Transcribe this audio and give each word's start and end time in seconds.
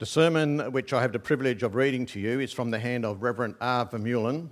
The 0.00 0.06
sermon 0.06 0.72
which 0.72 0.94
I 0.94 1.02
have 1.02 1.12
the 1.12 1.18
privilege 1.18 1.62
of 1.62 1.74
reading 1.74 2.06
to 2.06 2.18
you 2.18 2.40
is 2.40 2.54
from 2.54 2.70
the 2.70 2.78
hand 2.78 3.04
of 3.04 3.22
Reverend 3.22 3.56
R. 3.60 3.84
Vermeulen, 3.84 4.48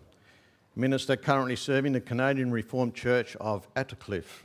minister 0.77 1.17
currently 1.17 1.57
serving 1.57 1.95
the 1.95 2.03
Canadian 2.03 2.53
Reformed 2.53 2.95
Church 2.95 3.35
of 3.37 3.67
Attercliffe. 3.73 4.45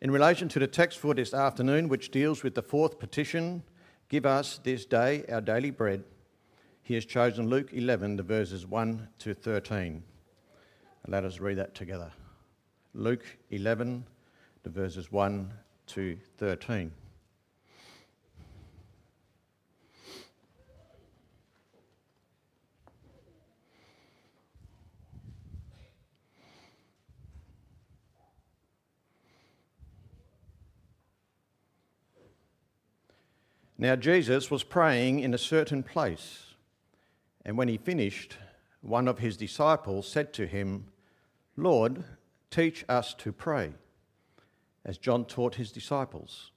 In 0.00 0.12
relation 0.12 0.48
to 0.50 0.60
the 0.60 0.68
text 0.68 1.00
for 1.00 1.14
this 1.14 1.34
afternoon, 1.34 1.88
which 1.88 2.12
deals 2.12 2.44
with 2.44 2.54
the 2.54 2.62
fourth 2.62 3.00
petition, 3.00 3.64
Give 4.08 4.24
us 4.24 4.60
this 4.62 4.84
day 4.84 5.24
our 5.28 5.40
daily 5.40 5.70
bread, 5.70 6.04
he 6.84 6.94
has 6.94 7.04
chosen 7.04 7.48
Luke 7.48 7.70
11, 7.72 8.18
the 8.18 8.22
verses 8.22 8.64
1 8.64 9.08
to 9.18 9.34
13. 9.34 10.04
Let 11.08 11.24
us 11.24 11.40
read 11.40 11.58
that 11.58 11.74
together. 11.74 12.12
Luke 12.94 13.24
11, 13.50 14.06
the 14.62 14.70
verses 14.70 15.10
1 15.10 15.52
to 15.88 16.16
13. 16.38 16.92
Now, 33.82 33.96
Jesus 33.96 34.48
was 34.48 34.62
praying 34.62 35.18
in 35.18 35.34
a 35.34 35.38
certain 35.38 35.82
place, 35.82 36.54
and 37.44 37.58
when 37.58 37.66
he 37.66 37.78
finished, 37.78 38.36
one 38.80 39.08
of 39.08 39.18
his 39.18 39.36
disciples 39.36 40.06
said 40.06 40.32
to 40.34 40.46
him, 40.46 40.84
Lord, 41.56 42.04
teach 42.48 42.84
us 42.88 43.12
to 43.14 43.32
pray, 43.32 43.72
as 44.84 44.98
John 44.98 45.24
taught 45.24 45.56
his 45.56 45.72
disciples. 45.72 46.52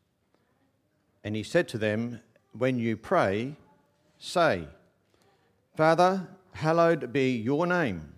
And 1.24 1.36
he 1.36 1.42
said 1.42 1.68
to 1.70 1.80
them, 1.80 2.20
When 2.56 2.78
you 2.78 2.96
pray, 2.96 3.56
say, 4.20 4.68
Father, 5.76 6.28
hallowed 6.52 7.12
be 7.12 7.36
your 7.36 7.66
name, 7.66 8.14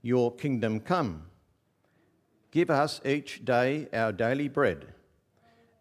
your 0.00 0.34
kingdom 0.34 0.80
come. 0.80 1.24
Give 2.50 2.70
us 2.70 3.02
each 3.04 3.44
day 3.44 3.88
our 3.92 4.12
daily 4.12 4.48
bread, 4.48 4.86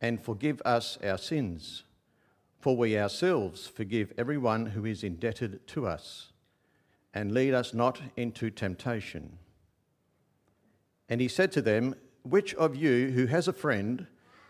and 0.01 0.21
forgive 0.21 0.61
us 0.65 0.97
our 1.01 1.17
sins 1.17 1.83
for 2.59 2.75
we 2.75 2.97
ourselves 2.97 3.67
forgive 3.67 4.11
everyone 4.17 4.67
who 4.67 4.85
is 4.85 5.03
indebted 5.03 5.65
to 5.67 5.87
us, 5.87 6.33
and 7.13 7.31
lead 7.31 7.53
us 7.53 7.73
not 7.73 8.01
into 8.17 8.49
temptation. 8.49 9.39
And 11.07 11.21
he 11.21 11.27
said 11.27 11.51
to 11.53 11.61
them, 11.61 11.95
Which 12.23 12.53
of 12.55 12.75
you 12.75 13.11
who 13.11 13.27
has 13.27 13.47
a 13.47 13.53
friend 13.53 14.07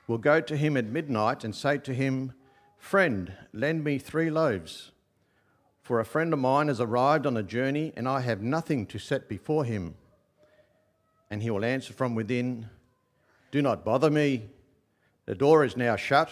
will 0.08 0.18
go 0.18 0.42
to 0.42 0.58
him 0.58 0.76
at 0.76 0.86
midnight 0.86 1.44
and 1.44 1.56
say 1.56 1.78
to 1.78 1.94
him, 1.94 2.34
Friend, 2.78 3.32
lend 3.54 3.84
me 3.84 4.00
three 4.00 4.32
loaves? 4.32 4.92
For 5.84 6.00
a 6.00 6.06
friend 6.06 6.34
of 6.34 6.40
mine 6.40 6.68
has 6.68 6.82
arrived 6.82 7.26
on 7.26 7.38
a 7.38 7.44
journey, 7.44 7.94
and 7.96 8.08
I 8.08 8.22
have 8.22 8.42
nothing 8.42 8.86
to 8.88 9.00
set 9.00 9.30
before 9.30 9.66
him. 9.66 9.96
And 11.30 11.44
he 11.44 11.50
will 11.52 11.66
answer 11.66 11.94
from 11.94 12.16
within, 12.16 12.70
Do 13.52 13.62
not 13.62 13.86
bother 13.86 14.10
me. 14.10 14.50
The 15.26 15.36
door 15.36 15.64
is 15.64 15.78
now 15.78 15.96
shut 15.96 16.32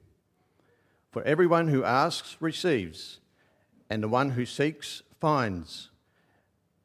For 1.11 1.23
everyone 1.23 1.67
who 1.67 1.83
asks 1.83 2.37
receives, 2.39 3.19
and 3.89 4.01
the 4.01 4.07
one 4.07 4.31
who 4.31 4.45
seeks 4.45 5.03
finds, 5.19 5.89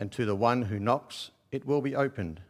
and 0.00 0.10
to 0.10 0.24
the 0.24 0.34
one 0.34 0.62
who 0.62 0.80
knocks 0.80 1.30
it 1.52 1.64
will 1.64 1.80
be 1.80 1.94
opened. 1.94 2.40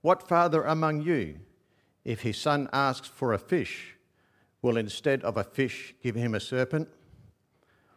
What 0.00 0.28
father 0.28 0.62
among 0.62 1.02
you, 1.02 1.40
if 2.04 2.20
his 2.20 2.38
son 2.38 2.68
asks 2.72 3.08
for 3.08 3.32
a 3.32 3.38
fish, 3.38 3.96
will 4.62 4.76
instead 4.76 5.24
of 5.24 5.36
a 5.36 5.42
fish 5.42 5.94
give 6.00 6.14
him 6.14 6.34
a 6.34 6.40
serpent? 6.40 6.88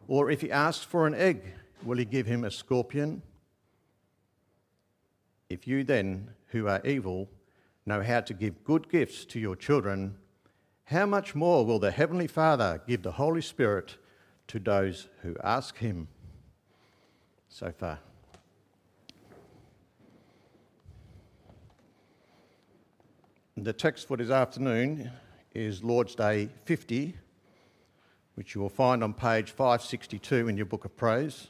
Or 0.08 0.32
if 0.32 0.42
he 0.42 0.52
asks 0.52 0.84
for 0.84 1.06
an 1.06 1.14
egg, 1.14 1.54
will 1.84 1.98
he 1.98 2.06
give 2.06 2.26
him 2.26 2.44
a 2.44 2.50
scorpion? 2.50 3.22
If 5.48 5.68
you 5.68 5.84
then, 5.84 6.32
who 6.48 6.68
are 6.68 6.82
evil, 6.84 7.30
know 7.86 8.02
how 8.02 8.22
to 8.22 8.34
give 8.34 8.64
good 8.64 8.90
gifts 8.90 9.26
to 9.26 9.40
your 9.40 9.56
children, 9.56 10.18
how 10.88 11.06
much 11.06 11.36
more 11.36 11.66
will 11.66 11.80
the 11.80 11.92
Heavenly 11.92 12.28
Father 12.28 12.82
give 12.88 13.04
the 13.04 13.12
Holy 13.12 13.42
Spirit 13.42 13.98
to 14.48 14.58
those 14.58 15.10
who 15.22 15.36
ask 15.44 15.78
Him? 15.78 16.08
So 17.50 17.74
far. 17.78 18.00
The 23.58 23.74
text 23.74 24.08
for 24.08 24.16
this 24.16 24.30
afternoon 24.30 25.12
is 25.54 25.84
Lord's 25.84 26.16
Day 26.16 26.48
50, 26.64 27.18
which 28.36 28.56
you 28.56 28.62
will 28.62 28.70
find 28.70 29.04
on 29.04 29.14
page 29.14 29.52
562 29.52 30.48
in 30.48 30.56
your 30.56 30.68
book 30.68 30.86
of 30.86 30.96
praise. 30.96 31.50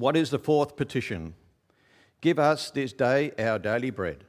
What 0.00 0.16
is 0.16 0.30
the 0.30 0.38
fourth 0.38 0.76
petition? 0.76 1.34
Give 2.22 2.38
us 2.38 2.70
this 2.70 2.94
day 2.94 3.32
our 3.38 3.58
daily 3.58 3.90
bread. 3.90 4.24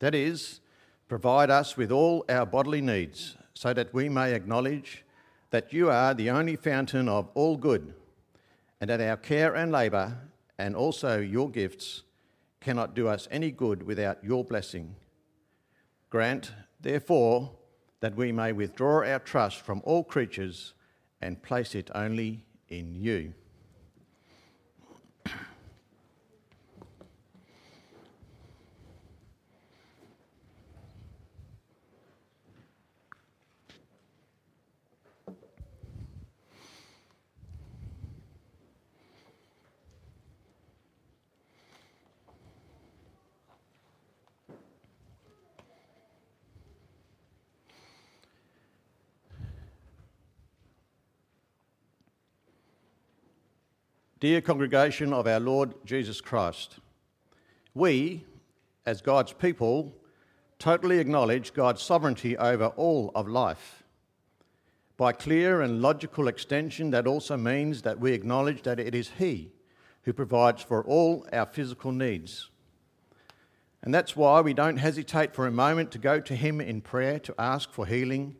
That 0.00 0.14
is, 0.14 0.60
provide 1.08 1.48
us 1.48 1.74
with 1.74 1.90
all 1.90 2.26
our 2.28 2.44
bodily 2.44 2.82
needs, 2.82 3.34
so 3.54 3.72
that 3.72 3.94
we 3.94 4.10
may 4.10 4.34
acknowledge 4.34 5.06
that 5.52 5.72
you 5.72 5.88
are 5.88 6.12
the 6.12 6.28
only 6.28 6.54
fountain 6.54 7.08
of 7.08 7.30
all 7.32 7.56
good, 7.56 7.94
and 8.78 8.90
that 8.90 9.00
our 9.00 9.16
care 9.16 9.54
and 9.54 9.72
labour, 9.72 10.18
and 10.58 10.76
also 10.76 11.18
your 11.18 11.48
gifts, 11.48 12.02
cannot 12.60 12.94
do 12.94 13.08
us 13.08 13.26
any 13.30 13.50
good 13.50 13.84
without 13.84 14.22
your 14.22 14.44
blessing. 14.44 14.96
Grant, 16.10 16.52
therefore, 16.78 17.52
that 18.00 18.16
we 18.16 18.32
may 18.32 18.52
withdraw 18.52 19.02
our 19.02 19.20
trust 19.20 19.62
from 19.62 19.80
all 19.86 20.04
creatures 20.04 20.74
and 21.22 21.42
place 21.42 21.74
it 21.74 21.90
only 21.94 22.44
in 22.68 22.94
you. 22.94 23.32
Dear 54.18 54.40
congregation 54.40 55.12
of 55.12 55.26
our 55.26 55.38
Lord 55.38 55.74
Jesus 55.84 56.22
Christ, 56.22 56.78
we, 57.74 58.24
as 58.86 59.02
God's 59.02 59.34
people, 59.34 59.92
totally 60.58 61.00
acknowledge 61.00 61.52
God's 61.52 61.82
sovereignty 61.82 62.34
over 62.38 62.68
all 62.68 63.12
of 63.14 63.28
life. 63.28 63.82
By 64.96 65.12
clear 65.12 65.60
and 65.60 65.82
logical 65.82 66.28
extension, 66.28 66.92
that 66.92 67.06
also 67.06 67.36
means 67.36 67.82
that 67.82 68.00
we 68.00 68.14
acknowledge 68.14 68.62
that 68.62 68.80
it 68.80 68.94
is 68.94 69.10
He 69.18 69.52
who 70.04 70.14
provides 70.14 70.62
for 70.62 70.82
all 70.84 71.26
our 71.30 71.44
physical 71.44 71.92
needs. 71.92 72.48
And 73.82 73.92
that's 73.92 74.16
why 74.16 74.40
we 74.40 74.54
don't 74.54 74.78
hesitate 74.78 75.34
for 75.34 75.46
a 75.46 75.50
moment 75.50 75.90
to 75.90 75.98
go 75.98 76.20
to 76.20 76.34
Him 76.34 76.62
in 76.62 76.80
prayer 76.80 77.18
to 77.18 77.34
ask 77.38 77.70
for 77.70 77.84
healing 77.84 78.36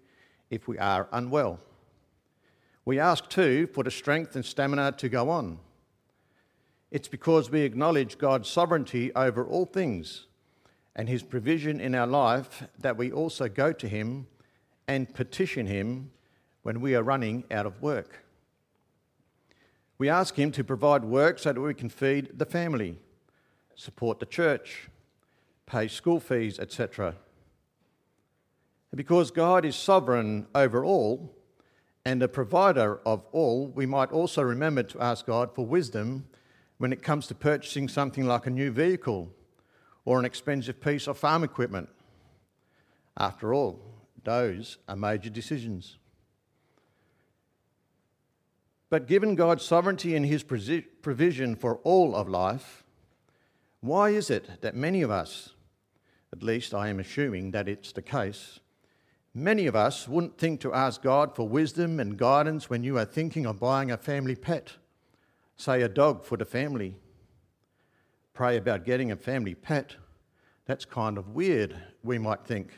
if 0.49 0.67
we 0.69 0.79
are 0.79 1.07
unwell. 1.13 1.61
We 2.87 2.99
ask 2.99 3.29
too 3.29 3.67
for 3.67 3.85
the 3.85 3.91
strength 3.91 4.37
and 4.37 4.45
stamina 4.45 4.93
to 4.93 5.11
go 5.11 5.29
on 5.29 5.59
it's 6.97 7.09
because 7.09 7.51
we 7.51 7.61
acknowledge 7.61 8.17
God's 8.17 8.49
sovereignty 8.49 9.15
over 9.15 9.45
all 9.45 9.67
things 9.67 10.29
and 10.95 11.11
his 11.11 11.23
provision 11.23 11.79
in 11.79 11.95
our 11.95 12.07
life 12.07 12.67
that 12.79 12.97
we 12.97 13.13
also 13.13 13.51
go 13.51 13.71
to 13.71 13.87
him 13.87 14.27
and 14.89 15.13
petition 15.13 15.67
him 15.67 16.11
when 16.63 16.81
we 16.81 16.95
are 16.95 17.03
running 17.03 17.45
out 17.51 17.67
of 17.67 17.83
work. 17.83 18.25
We 19.99 20.09
ask 20.09 20.37
him 20.37 20.51
to 20.53 20.65
provide 20.65 21.05
work 21.05 21.39
so 21.39 21.53
that 21.53 21.61
we 21.61 21.75
can 21.75 21.91
feed 21.91 22.39
the 22.39 22.47
family, 22.47 22.99
support 23.75 24.19
the 24.19 24.25
church, 24.25 24.89
pay 25.67 25.89
school 25.89 26.19
fees, 26.19 26.59
etc. 26.59 27.09
And 28.91 28.97
Because 28.97 29.31
God 29.31 29.67
is 29.67 29.77
sovereign 29.77 30.47
over 30.55 30.83
all 30.83 31.37
and 32.07 32.23
a 32.23 32.29
provider 32.29 33.01
of 33.05 33.23
all, 33.33 33.67
we 33.67 33.85
might 33.85 34.13
also 34.13 34.41
remember 34.41 34.83
to 34.85 35.03
ask 35.03 35.27
God 35.27 35.55
for 35.55 35.67
wisdom 35.67 36.25
when 36.79 36.93
it 36.93 37.03
comes 37.03 37.27
to 37.27 37.35
purchasing 37.35 37.89
something 37.89 38.27
like 38.27 38.47
a 38.47 38.51
new 38.51 38.71
vehicle 38.71 39.31
or 40.05 40.19
an 40.19 40.25
expensive 40.25 40.81
piece 40.81 41.07
of 41.07 41.19
farm 41.19 41.43
equipment. 41.43 41.89
After 43.17 43.55
all, 43.55 43.81
those 44.25 44.79
are 44.89 44.97
major 44.97 45.31
decisions. 45.31 45.97
But 48.89 49.07
given 49.07 49.35
God's 49.35 49.65
sovereignty 49.65 50.15
and 50.15 50.25
his 50.25 50.45
provision 50.45 51.57
for 51.57 51.77
all 51.79 52.15
of 52.15 52.29
life, 52.29 52.85
why 53.81 54.11
is 54.11 54.31
it 54.31 54.61
that 54.61 54.77
many 54.77 55.03
of 55.03 55.11
us, 55.11 55.55
at 56.33 56.43
least 56.43 56.75
I 56.75 56.89
am 56.89 57.01
assuming 57.01 57.51
that 57.51 57.69
it's 57.69 57.93
the 57.93 58.03
case, 58.03 58.61
many 59.35 59.67
of 59.67 59.75
us 59.75 60.07
wouldn't 60.07 60.39
think 60.39 60.61
to 60.61 60.73
ask 60.73 61.03
God 61.03 61.35
for 61.35 61.49
wisdom 61.49 61.99
and 61.99 62.17
guidance 62.17 62.71
when 62.71 62.85
you 62.85 62.97
are 62.99 63.05
thinking 63.05 63.45
of 63.45 63.61
buying 63.61 63.91
a 63.91 63.97
family 63.97 64.37
pet, 64.37 64.73
say 65.57 65.83
a 65.83 65.89
dog 65.89 66.25
for 66.25 66.37
the 66.37 66.45
family? 66.45 66.97
Pray 68.35 68.57
about 68.57 68.85
getting 68.85 69.11
a 69.11 69.17
family 69.17 69.55
pet. 69.55 69.97
That's 70.67 70.85
kind 70.85 71.17
of 71.17 71.29
weird, 71.29 71.77
we 72.03 72.19
might 72.19 72.45
think. 72.45 72.73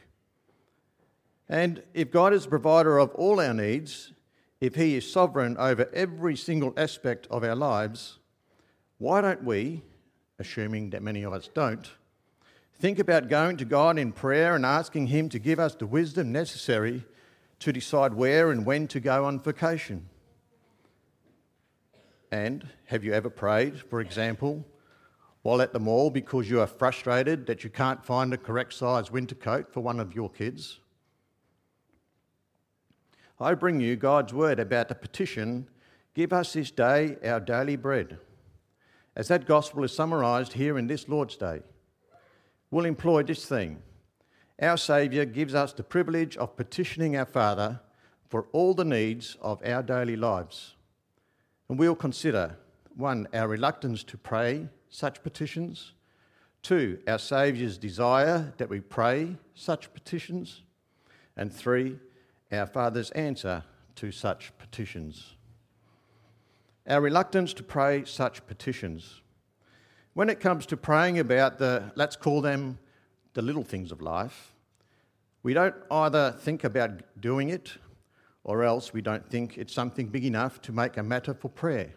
And 1.48 1.82
if 1.94 2.10
God 2.10 2.32
is 2.34 2.44
the 2.44 2.50
provider 2.50 2.98
of 2.98 3.14
all 3.14 3.40
our 3.40 3.54
needs, 3.54 4.12
if 4.60 4.74
He 4.74 4.96
is 4.96 5.10
sovereign 5.10 5.56
over 5.58 5.88
every 5.92 6.36
single 6.36 6.74
aspect 6.76 7.26
of 7.30 7.42
our 7.42 7.56
lives, 7.56 8.18
why 8.98 9.20
don't 9.20 9.44
we, 9.44 9.82
assuming 10.38 10.90
that 10.90 11.02
many 11.02 11.22
of 11.22 11.32
us 11.32 11.48
don't, 11.52 11.90
think 12.78 12.98
about 12.98 13.28
going 13.28 13.56
to 13.56 13.64
God 13.64 13.98
in 13.98 14.12
prayer 14.12 14.54
and 14.54 14.66
asking 14.66 15.08
Him 15.08 15.28
to 15.30 15.38
give 15.38 15.58
us 15.58 15.74
the 15.74 15.86
wisdom 15.86 16.30
necessary 16.30 17.04
to 17.60 17.72
decide 17.72 18.14
where 18.14 18.50
and 18.50 18.66
when 18.66 18.86
to 18.88 19.00
go 19.00 19.24
on 19.24 19.40
vacation? 19.40 20.08
And 22.30 22.68
have 22.86 23.04
you 23.04 23.12
ever 23.12 23.30
prayed, 23.30 23.80
for 23.80 24.00
example, 24.00 24.64
while 25.42 25.62
at 25.62 25.72
the 25.72 25.80
mall 25.80 26.10
because 26.10 26.50
you 26.50 26.60
are 26.60 26.66
frustrated 26.66 27.46
that 27.46 27.64
you 27.64 27.70
can't 27.70 28.04
find 28.04 28.32
the 28.32 28.38
correct 28.38 28.74
size 28.74 29.10
winter 29.10 29.34
coat 29.34 29.72
for 29.72 29.80
one 29.80 30.00
of 30.00 30.14
your 30.14 30.28
kids? 30.28 30.80
I 33.40 33.54
bring 33.54 33.80
you 33.80 33.96
God's 33.96 34.34
word 34.34 34.58
about 34.58 34.88
the 34.88 34.94
petition 34.94 35.68
Give 36.18 36.32
us 36.32 36.54
this 36.54 36.72
day 36.72 37.16
our 37.24 37.38
daily 37.38 37.76
bread. 37.76 38.18
As 39.14 39.28
that 39.28 39.46
gospel 39.46 39.84
is 39.84 39.92
summarised 39.92 40.54
here 40.54 40.76
in 40.76 40.88
this 40.88 41.08
Lord's 41.08 41.36
Day, 41.36 41.60
we'll 42.72 42.86
employ 42.86 43.22
this 43.22 43.46
theme. 43.46 43.84
Our 44.60 44.76
Saviour 44.76 45.24
gives 45.26 45.54
us 45.54 45.72
the 45.72 45.84
privilege 45.84 46.36
of 46.36 46.56
petitioning 46.56 47.16
our 47.16 47.24
Father 47.24 47.78
for 48.28 48.46
all 48.50 48.74
the 48.74 48.84
needs 48.84 49.36
of 49.40 49.62
our 49.64 49.80
daily 49.80 50.16
lives. 50.16 50.74
And 51.68 51.78
we'll 51.78 51.94
consider 51.94 52.56
one, 52.96 53.28
our 53.34 53.46
reluctance 53.46 54.02
to 54.04 54.16
pray 54.16 54.68
such 54.88 55.22
petitions, 55.22 55.92
two, 56.62 56.98
our 57.06 57.18
Saviour's 57.18 57.78
desire 57.78 58.54
that 58.56 58.68
we 58.68 58.80
pray 58.80 59.36
such 59.54 59.92
petitions, 59.92 60.62
and 61.36 61.52
three, 61.52 61.98
our 62.50 62.66
Father's 62.66 63.10
answer 63.10 63.62
to 63.96 64.10
such 64.10 64.56
petitions. 64.58 65.36
Our 66.88 67.02
reluctance 67.02 67.52
to 67.54 67.62
pray 67.62 68.04
such 68.04 68.46
petitions. 68.46 69.20
When 70.14 70.30
it 70.30 70.40
comes 70.40 70.64
to 70.66 70.76
praying 70.76 71.18
about 71.18 71.58
the, 71.58 71.92
let's 71.94 72.16
call 72.16 72.40
them 72.40 72.78
the 73.34 73.42
little 73.42 73.62
things 73.62 73.92
of 73.92 74.00
life, 74.00 74.54
we 75.42 75.52
don't 75.52 75.76
either 75.90 76.32
think 76.32 76.64
about 76.64 77.02
doing 77.20 77.50
it 77.50 77.76
or 78.48 78.64
else 78.64 78.94
we 78.94 79.02
don't 79.02 79.28
think 79.28 79.58
it's 79.58 79.74
something 79.74 80.06
big 80.06 80.24
enough 80.24 80.58
to 80.62 80.72
make 80.72 80.96
a 80.96 81.02
matter 81.02 81.34
for 81.34 81.50
prayer. 81.50 81.92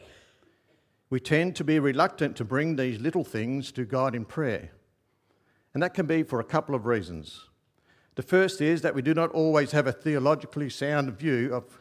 We 1.10 1.22
tend 1.22 1.56
to 1.56 1.64
be 1.64 1.80
reluctant 1.80 2.36
to 2.36 2.44
bring 2.44 2.76
these 2.76 3.00
little 3.00 3.24
things 3.24 3.72
to 3.72 3.86
God 3.86 4.14
in 4.14 4.26
prayer. 4.26 4.72
And 5.74 5.82
that 5.82 5.94
can 5.94 6.08
be 6.08 6.24
for 6.24 6.42
a 6.42 6.44
couple 6.44 6.76
of 6.76 6.86
reasons. 6.86 7.48
The 8.16 8.22
first 8.22 8.60
is 8.60 8.82
that 8.82 8.94
we 8.94 9.02
do 9.02 9.14
not 9.14 9.32
always 9.32 9.72
have 9.72 9.88
a 9.88 9.94
theologically 9.94 10.70
sound 10.70 11.18
view 11.18 11.54
of 11.54 11.80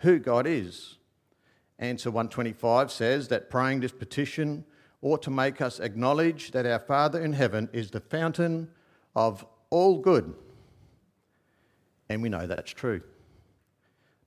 who 0.00 0.18
God 0.18 0.46
is. 0.46 0.98
Answer 1.78 2.10
125 2.10 2.92
says 2.92 3.28
that 3.28 3.48
praying 3.48 3.80
this 3.80 3.92
petition 3.92 4.66
ought 5.00 5.22
to 5.22 5.30
make 5.30 5.62
us 5.62 5.80
acknowledge 5.80 6.50
that 6.50 6.66
our 6.66 6.78
Father 6.78 7.24
in 7.24 7.32
heaven 7.32 7.70
is 7.72 7.90
the 7.90 8.00
fountain 8.00 8.68
of 9.16 9.46
all 9.70 9.96
good. 9.96 10.34
And 12.10 12.20
we 12.20 12.28
know 12.28 12.46
that's 12.46 12.72
true. 12.72 13.00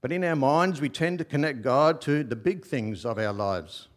But 0.03 0.11
in 0.11 0.25
our 0.25 0.35
minds, 0.35 0.81
we 0.81 0.89
tend 0.89 1.19
to 1.19 1.23
connect 1.25 1.61
God 1.61 2.01
to 2.01 2.25
the 2.25 2.35
big 2.35 2.65
things 2.65 3.05
of 3.05 3.17
our 3.17 3.31
lives. 3.31 3.87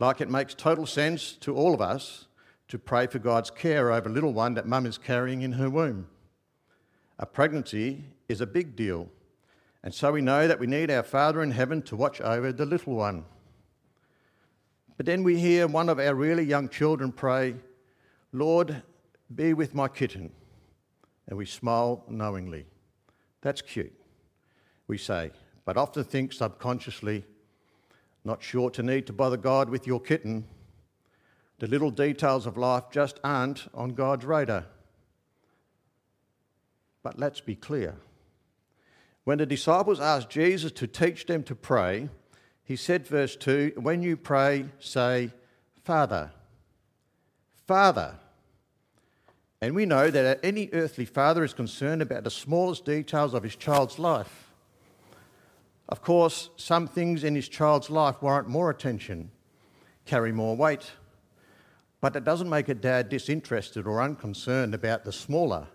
Like 0.00 0.20
it 0.20 0.28
makes 0.28 0.52
total 0.52 0.84
sense 0.84 1.34
to 1.42 1.54
all 1.54 1.74
of 1.74 1.80
us 1.80 2.26
to 2.66 2.76
pray 2.76 3.06
for 3.06 3.20
God's 3.20 3.48
care 3.48 3.92
over 3.92 4.08
a 4.08 4.12
little 4.12 4.32
one 4.32 4.54
that 4.54 4.66
mum 4.66 4.84
is 4.84 4.98
carrying 4.98 5.42
in 5.42 5.52
her 5.52 5.70
womb. 5.70 6.08
A 7.20 7.26
pregnancy 7.26 8.02
is 8.28 8.40
a 8.40 8.48
big 8.48 8.74
deal, 8.74 9.08
and 9.84 9.94
so 9.94 10.10
we 10.10 10.22
know 10.22 10.48
that 10.48 10.58
we 10.58 10.66
need 10.66 10.90
our 10.90 11.04
Father 11.04 11.40
in 11.40 11.52
heaven 11.52 11.82
to 11.82 11.94
watch 11.94 12.20
over 12.20 12.52
the 12.52 12.66
little 12.66 12.96
one. 12.96 13.24
But 14.96 15.06
then 15.06 15.22
we 15.22 15.38
hear 15.38 15.68
one 15.68 15.88
of 15.88 16.00
our 16.00 16.16
really 16.16 16.42
young 16.42 16.68
children 16.68 17.12
pray, 17.12 17.54
Lord, 18.32 18.82
be 19.32 19.54
with 19.54 19.72
my 19.72 19.86
kitten. 19.86 20.32
And 21.28 21.38
we 21.38 21.46
smile 21.46 22.02
knowingly. 22.08 22.66
That's 23.40 23.62
cute, 23.62 23.92
we 24.88 24.98
say, 24.98 25.30
but 25.64 25.76
often 25.76 26.04
think 26.04 26.32
subconsciously, 26.32 27.24
not 28.24 28.42
sure 28.42 28.70
to 28.70 28.82
need 28.82 29.06
to 29.06 29.12
bother 29.12 29.36
God 29.36 29.68
with 29.68 29.86
your 29.86 30.00
kitten. 30.00 30.44
The 31.58 31.66
little 31.66 31.90
details 31.90 32.46
of 32.46 32.56
life 32.56 32.84
just 32.90 33.20
aren't 33.22 33.68
on 33.74 33.90
God's 33.90 34.24
radar. 34.24 34.66
But 37.02 37.18
let's 37.18 37.40
be 37.40 37.54
clear. 37.54 37.96
When 39.24 39.38
the 39.38 39.46
disciples 39.46 40.00
asked 40.00 40.30
Jesus 40.30 40.72
to 40.72 40.86
teach 40.86 41.26
them 41.26 41.42
to 41.44 41.54
pray, 41.54 42.08
he 42.64 42.76
said, 42.76 43.06
verse 43.06 43.36
2 43.36 43.74
When 43.76 44.02
you 44.02 44.16
pray, 44.16 44.66
say, 44.78 45.30
Father. 45.84 46.32
Father. 47.66 48.16
And 49.60 49.76
we 49.76 49.86
know 49.86 50.10
that 50.10 50.40
any 50.42 50.68
earthly 50.72 51.04
father 51.04 51.44
is 51.44 51.54
concerned 51.54 52.02
about 52.02 52.24
the 52.24 52.30
smallest 52.30 52.84
details 52.84 53.32
of 53.32 53.44
his 53.44 53.54
child's 53.54 53.98
life. 53.98 54.41
Of 55.92 56.00
course, 56.00 56.48
some 56.56 56.88
things 56.88 57.22
in 57.22 57.34
his 57.34 57.50
child's 57.50 57.90
life 57.90 58.22
warrant 58.22 58.48
more 58.48 58.70
attention, 58.70 59.30
carry 60.06 60.32
more 60.32 60.56
weight, 60.56 60.90
but 62.00 62.14
that 62.14 62.24
doesn't 62.24 62.48
make 62.48 62.70
a 62.70 62.74
dad 62.74 63.10
disinterested 63.10 63.86
or 63.86 64.00
unconcerned 64.00 64.72
about 64.72 65.04
the 65.04 65.12
smaller 65.12 65.66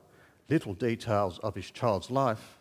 little 0.49 0.73
details 0.73 1.37
of 1.43 1.53
his 1.53 1.69
child's 1.69 2.09
life. 2.09 2.57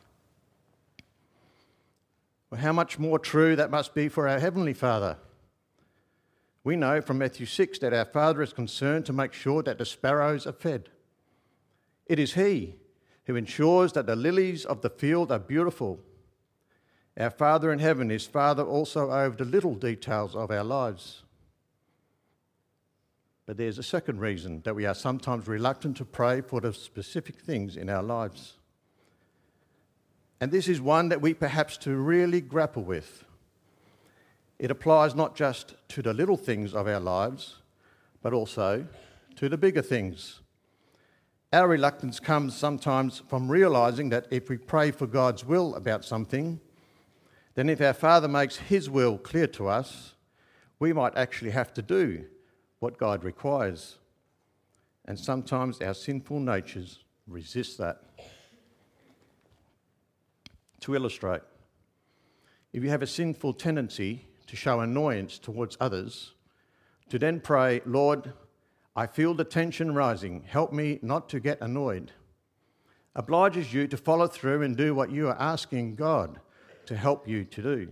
Well, 2.50 2.60
how 2.60 2.74
much 2.74 2.98
more 2.98 3.18
true 3.18 3.56
that 3.56 3.70
must 3.70 3.94
be 3.94 4.10
for 4.10 4.28
our 4.28 4.38
Heavenly 4.38 4.74
Father. 4.74 5.16
We 6.62 6.76
know 6.76 7.00
from 7.00 7.16
Matthew 7.16 7.46
6 7.46 7.78
that 7.78 7.94
our 7.94 8.04
Father 8.04 8.42
is 8.42 8.52
concerned 8.52 9.06
to 9.06 9.14
make 9.14 9.32
sure 9.32 9.62
that 9.62 9.78
the 9.78 9.86
sparrows 9.86 10.46
are 10.46 10.52
fed. 10.52 10.90
It 12.04 12.18
is 12.18 12.34
He 12.34 12.74
who 13.24 13.34
ensures 13.34 13.94
that 13.94 14.04
the 14.04 14.14
lilies 14.14 14.66
of 14.66 14.82
the 14.82 14.90
field 14.90 15.32
are 15.32 15.38
beautiful. 15.38 16.00
Our 17.18 17.30
Father 17.30 17.72
in 17.72 17.78
heaven 17.78 18.10
is 18.10 18.26
Father 18.26 18.62
also 18.62 19.10
over 19.10 19.36
the 19.36 19.46
little 19.46 19.74
details 19.74 20.36
of 20.36 20.50
our 20.50 20.64
lives. 20.64 21.22
But 23.46 23.56
there's 23.56 23.78
a 23.78 23.82
second 23.82 24.20
reason 24.20 24.60
that 24.64 24.74
we 24.74 24.84
are 24.84 24.94
sometimes 24.94 25.48
reluctant 25.48 25.96
to 25.98 26.04
pray 26.04 26.42
for 26.42 26.60
the 26.60 26.74
specific 26.74 27.36
things 27.36 27.76
in 27.76 27.88
our 27.88 28.02
lives. 28.02 28.54
And 30.40 30.50
this 30.50 30.68
is 30.68 30.80
one 30.80 31.08
that 31.08 31.22
we 31.22 31.32
perhaps 31.32 31.78
to 31.78 31.96
really 31.96 32.42
grapple 32.42 32.82
with. 32.82 33.24
It 34.58 34.70
applies 34.70 35.14
not 35.14 35.34
just 35.34 35.74
to 35.88 36.02
the 36.02 36.12
little 36.12 36.36
things 36.36 36.74
of 36.74 36.86
our 36.86 37.00
lives, 37.00 37.56
but 38.20 38.34
also 38.34 38.86
to 39.36 39.48
the 39.48 39.56
bigger 39.56 39.82
things. 39.82 40.40
Our 41.52 41.68
reluctance 41.68 42.20
comes 42.20 42.54
sometimes 42.54 43.22
from 43.28 43.50
realizing 43.50 44.10
that 44.10 44.26
if 44.30 44.50
we 44.50 44.58
pray 44.58 44.90
for 44.90 45.06
God's 45.06 45.44
will 45.44 45.74
about 45.76 46.04
something, 46.04 46.60
then 47.56 47.70
if 47.70 47.80
our 47.80 47.94
Father 47.94 48.28
makes 48.28 48.56
His 48.58 48.88
will 48.88 49.16
clear 49.16 49.46
to 49.48 49.66
us, 49.66 50.14
we 50.78 50.92
might 50.92 51.16
actually 51.16 51.50
have 51.52 51.72
to 51.74 51.82
do 51.82 52.26
what 52.80 52.98
God 52.98 53.24
requires. 53.24 53.96
And 55.06 55.18
sometimes 55.18 55.80
our 55.80 55.94
sinful 55.94 56.38
natures 56.38 57.02
resist 57.26 57.78
that. 57.78 58.02
To 60.80 60.94
illustrate, 60.94 61.40
if 62.74 62.84
you 62.84 62.90
have 62.90 63.02
a 63.02 63.06
sinful 63.06 63.54
tendency 63.54 64.26
to 64.46 64.54
show 64.54 64.80
annoyance 64.80 65.38
towards 65.38 65.78
others, 65.80 66.34
to 67.08 67.18
then 67.18 67.40
pray, 67.40 67.80
Lord, 67.86 68.34
I 68.94 69.06
feel 69.06 69.32
the 69.32 69.44
tension 69.44 69.94
rising. 69.94 70.44
Help 70.46 70.74
me 70.74 70.98
not 71.00 71.30
to 71.30 71.40
get 71.40 71.62
annoyed. 71.62 72.12
Obliges 73.14 73.72
you 73.72 73.86
to 73.88 73.96
follow 73.96 74.26
through 74.26 74.62
and 74.62 74.76
do 74.76 74.94
what 74.94 75.10
you 75.10 75.28
are 75.28 75.40
asking 75.40 75.94
God 75.94 76.38
to 76.86 76.96
help 76.96 77.28
you 77.28 77.44
to 77.44 77.62
do. 77.62 77.88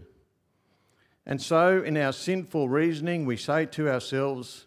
And 1.27 1.41
so, 1.41 1.83
in 1.83 1.97
our 1.97 2.13
sinful 2.13 2.69
reasoning, 2.69 3.25
we 3.25 3.37
say 3.37 3.67
to 3.67 3.89
ourselves, 3.89 4.67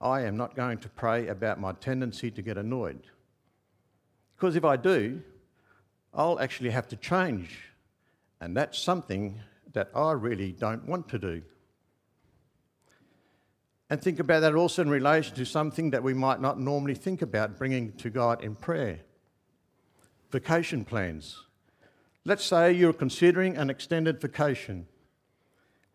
I 0.00 0.22
am 0.22 0.36
not 0.36 0.54
going 0.54 0.78
to 0.78 0.88
pray 0.88 1.28
about 1.28 1.60
my 1.60 1.72
tendency 1.72 2.30
to 2.30 2.42
get 2.42 2.58
annoyed. 2.58 3.06
Because 4.36 4.54
if 4.54 4.64
I 4.64 4.76
do, 4.76 5.22
I'll 6.14 6.38
actually 6.40 6.70
have 6.70 6.88
to 6.88 6.96
change. 6.96 7.64
And 8.40 8.56
that's 8.56 8.78
something 8.78 9.40
that 9.72 9.90
I 9.94 10.12
really 10.12 10.52
don't 10.52 10.86
want 10.86 11.08
to 11.08 11.18
do. 11.18 11.42
And 13.90 14.00
think 14.00 14.18
about 14.18 14.40
that 14.40 14.54
also 14.54 14.82
in 14.82 14.90
relation 14.90 15.34
to 15.36 15.46
something 15.46 15.90
that 15.90 16.02
we 16.02 16.12
might 16.12 16.40
not 16.40 16.60
normally 16.60 16.94
think 16.94 17.22
about 17.22 17.56
bringing 17.56 17.92
to 17.94 18.10
God 18.10 18.44
in 18.44 18.54
prayer 18.54 19.00
vacation 20.30 20.84
plans. 20.84 21.42
Let's 22.28 22.44
say 22.44 22.74
you're 22.74 22.92
considering 22.92 23.56
an 23.56 23.70
extended 23.70 24.20
vacation. 24.20 24.86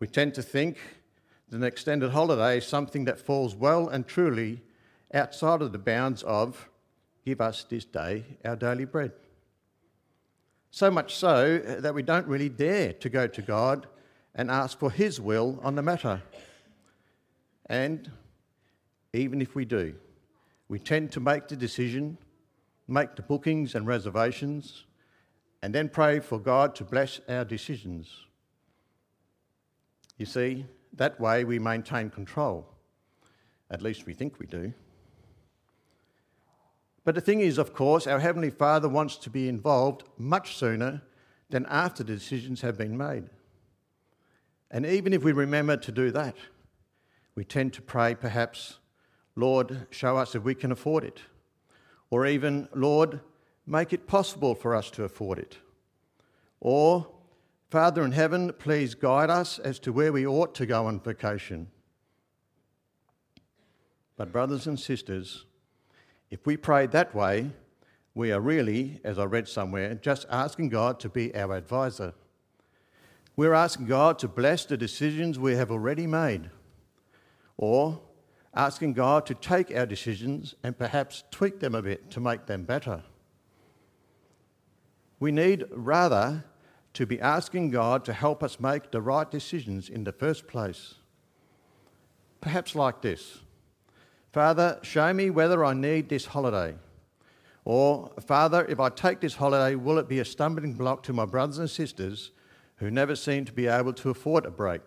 We 0.00 0.08
tend 0.08 0.34
to 0.34 0.42
think 0.42 0.78
that 1.48 1.56
an 1.58 1.62
extended 1.62 2.10
holiday 2.10 2.58
is 2.58 2.66
something 2.66 3.04
that 3.04 3.20
falls 3.20 3.54
well 3.54 3.88
and 3.88 4.04
truly 4.04 4.60
outside 5.14 5.62
of 5.62 5.70
the 5.70 5.78
bounds 5.78 6.24
of 6.24 6.68
give 7.24 7.40
us 7.40 7.62
this 7.62 7.84
day 7.84 8.24
our 8.44 8.56
daily 8.56 8.84
bread. 8.84 9.12
So 10.72 10.90
much 10.90 11.14
so 11.14 11.58
that 11.58 11.94
we 11.94 12.02
don't 12.02 12.26
really 12.26 12.48
dare 12.48 12.94
to 12.94 13.08
go 13.08 13.28
to 13.28 13.40
God 13.40 13.86
and 14.34 14.50
ask 14.50 14.76
for 14.76 14.90
His 14.90 15.20
will 15.20 15.60
on 15.62 15.76
the 15.76 15.82
matter. 15.82 16.20
And 17.66 18.10
even 19.12 19.40
if 19.40 19.54
we 19.54 19.64
do, 19.64 19.94
we 20.68 20.80
tend 20.80 21.12
to 21.12 21.20
make 21.20 21.46
the 21.46 21.54
decision, 21.54 22.18
make 22.88 23.14
the 23.14 23.22
bookings 23.22 23.76
and 23.76 23.86
reservations, 23.86 24.82
and 25.64 25.74
then 25.74 25.88
pray 25.88 26.20
for 26.20 26.38
God 26.38 26.74
to 26.74 26.84
bless 26.84 27.22
our 27.26 27.42
decisions. 27.42 28.26
You 30.18 30.26
see, 30.26 30.66
that 30.92 31.18
way 31.18 31.44
we 31.44 31.58
maintain 31.58 32.10
control. 32.10 32.68
At 33.70 33.80
least 33.80 34.04
we 34.04 34.12
think 34.12 34.38
we 34.38 34.44
do. 34.44 34.74
But 37.02 37.14
the 37.14 37.22
thing 37.22 37.40
is, 37.40 37.56
of 37.56 37.72
course, 37.72 38.06
our 38.06 38.20
Heavenly 38.20 38.50
Father 38.50 38.90
wants 38.90 39.16
to 39.16 39.30
be 39.30 39.48
involved 39.48 40.04
much 40.18 40.54
sooner 40.54 41.00
than 41.48 41.64
after 41.70 42.04
the 42.04 42.12
decisions 42.12 42.60
have 42.60 42.76
been 42.76 42.98
made. 42.98 43.30
And 44.70 44.84
even 44.84 45.14
if 45.14 45.24
we 45.24 45.32
remember 45.32 45.78
to 45.78 45.90
do 45.90 46.10
that, 46.10 46.36
we 47.36 47.44
tend 47.46 47.72
to 47.72 47.80
pray 47.80 48.14
perhaps, 48.14 48.80
Lord, 49.34 49.86
show 49.88 50.18
us 50.18 50.34
if 50.34 50.42
we 50.42 50.54
can 50.54 50.72
afford 50.72 51.04
it. 51.04 51.22
Or 52.10 52.26
even, 52.26 52.68
Lord, 52.74 53.20
make 53.66 53.92
it 53.92 54.06
possible 54.06 54.54
for 54.54 54.74
us 54.74 54.90
to 54.90 55.04
afford 55.04 55.38
it. 55.38 55.58
Or, 56.60 57.06
Father 57.70 58.04
in 58.04 58.12
heaven, 58.12 58.52
please 58.58 58.94
guide 58.94 59.30
us 59.30 59.58
as 59.58 59.78
to 59.80 59.92
where 59.92 60.12
we 60.12 60.26
ought 60.26 60.54
to 60.56 60.66
go 60.66 60.86
on 60.86 61.00
vacation. 61.00 61.68
But, 64.16 64.32
brothers 64.32 64.66
and 64.66 64.78
sisters, 64.78 65.44
if 66.30 66.46
we 66.46 66.56
pray 66.56 66.86
that 66.86 67.14
way, 67.14 67.50
we 68.14 68.30
are 68.32 68.40
really, 68.40 69.00
as 69.02 69.18
I 69.18 69.24
read 69.24 69.48
somewhere, 69.48 69.94
just 69.94 70.26
asking 70.30 70.68
God 70.68 71.00
to 71.00 71.08
be 71.08 71.34
our 71.34 71.54
advisor. 71.56 72.14
We're 73.36 73.54
asking 73.54 73.86
God 73.86 74.18
to 74.20 74.28
bless 74.28 74.64
the 74.64 74.76
decisions 74.76 75.38
we 75.38 75.56
have 75.56 75.72
already 75.72 76.06
made 76.06 76.50
or 77.56 78.00
asking 78.54 78.92
God 78.92 79.26
to 79.26 79.34
take 79.34 79.74
our 79.76 79.86
decisions 79.86 80.54
and 80.62 80.78
perhaps 80.78 81.24
tweak 81.32 81.58
them 81.58 81.74
a 81.74 81.82
bit 81.82 82.10
to 82.12 82.20
make 82.20 82.46
them 82.46 82.62
better. 82.64 83.02
We 85.24 85.32
need 85.32 85.64
rather 85.70 86.44
to 86.92 87.06
be 87.06 87.18
asking 87.18 87.70
God 87.70 88.04
to 88.04 88.12
help 88.12 88.42
us 88.42 88.60
make 88.60 88.90
the 88.90 89.00
right 89.00 89.30
decisions 89.30 89.88
in 89.88 90.04
the 90.04 90.12
first 90.12 90.46
place. 90.46 90.96
Perhaps 92.42 92.74
like 92.74 93.00
this 93.00 93.38
Father, 94.34 94.78
show 94.82 95.14
me 95.14 95.30
whether 95.30 95.64
I 95.64 95.72
need 95.72 96.10
this 96.10 96.26
holiday. 96.26 96.74
Or, 97.64 98.12
Father, 98.26 98.66
if 98.68 98.78
I 98.78 98.90
take 98.90 99.22
this 99.22 99.36
holiday, 99.36 99.76
will 99.76 99.96
it 99.96 100.10
be 100.10 100.18
a 100.18 100.26
stumbling 100.26 100.74
block 100.74 101.02
to 101.04 101.14
my 101.14 101.24
brothers 101.24 101.56
and 101.56 101.70
sisters 101.70 102.32
who 102.76 102.90
never 102.90 103.16
seem 103.16 103.46
to 103.46 103.52
be 103.54 103.66
able 103.66 103.94
to 103.94 104.10
afford 104.10 104.44
a 104.44 104.50
break? 104.50 104.82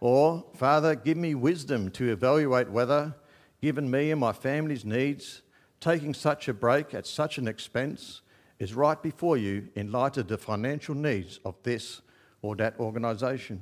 Or, 0.00 0.44
Father, 0.54 0.94
give 0.94 1.16
me 1.16 1.34
wisdom 1.34 1.90
to 1.92 2.12
evaluate 2.12 2.68
whether, 2.68 3.14
given 3.62 3.90
me 3.90 4.10
and 4.10 4.20
my 4.20 4.32
family's 4.32 4.84
needs, 4.84 5.40
taking 5.80 6.12
such 6.12 6.46
a 6.46 6.52
break 6.52 6.92
at 6.92 7.06
such 7.06 7.38
an 7.38 7.48
expense 7.48 8.20
is 8.58 8.74
right 8.74 9.00
before 9.02 9.36
you 9.36 9.68
in 9.74 9.92
light 9.92 10.16
of 10.16 10.28
the 10.28 10.38
financial 10.38 10.94
needs 10.94 11.38
of 11.44 11.54
this 11.62 12.00
or 12.42 12.56
that 12.56 12.78
organisation. 12.78 13.60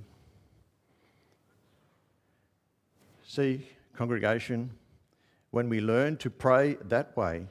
See, 3.26 3.66
congregation, 3.94 4.70
when 5.50 5.68
we 5.68 5.80
learn 5.80 6.16
to 6.18 6.30
pray 6.30 6.76
that 6.84 7.16
way, 7.16 7.46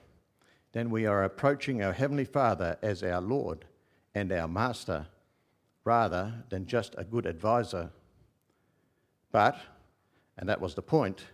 then 0.72 0.90
we 0.90 1.06
are 1.06 1.24
approaching 1.24 1.84
our 1.84 1.94
Heavenly 1.94 2.26
Father 2.26 2.78
as 2.82 3.04
our 3.04 3.22
Lord 3.22 3.66
and 4.14 4.32
our 4.32 4.48
Master 4.48 5.08
rather 5.84 6.44
than 6.50 6.66
just 6.66 6.96
a 6.98 7.04
good 7.04 7.26
advisor 7.26 7.92
but, 9.36 9.60
and 10.38 10.48
that 10.48 10.62
was 10.62 10.76
the 10.76 10.82
point, 10.82 11.26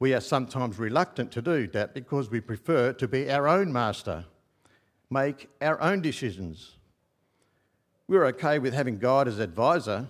we 0.00 0.12
are 0.12 0.20
sometimes 0.20 0.76
reluctant 0.76 1.30
to 1.30 1.40
do 1.40 1.68
that 1.68 1.94
because 1.94 2.28
we 2.30 2.40
prefer 2.40 2.92
to 2.94 3.06
be 3.06 3.30
our 3.30 3.46
own 3.46 3.72
master, 3.72 4.24
make 5.10 5.48
our 5.60 5.80
own 5.80 6.00
decisions. 6.02 6.76
We're 8.06 8.26
okay 8.26 8.58
with 8.58 8.74
having 8.74 8.98
God 8.98 9.28
as 9.28 9.38
advisor, 9.38 10.08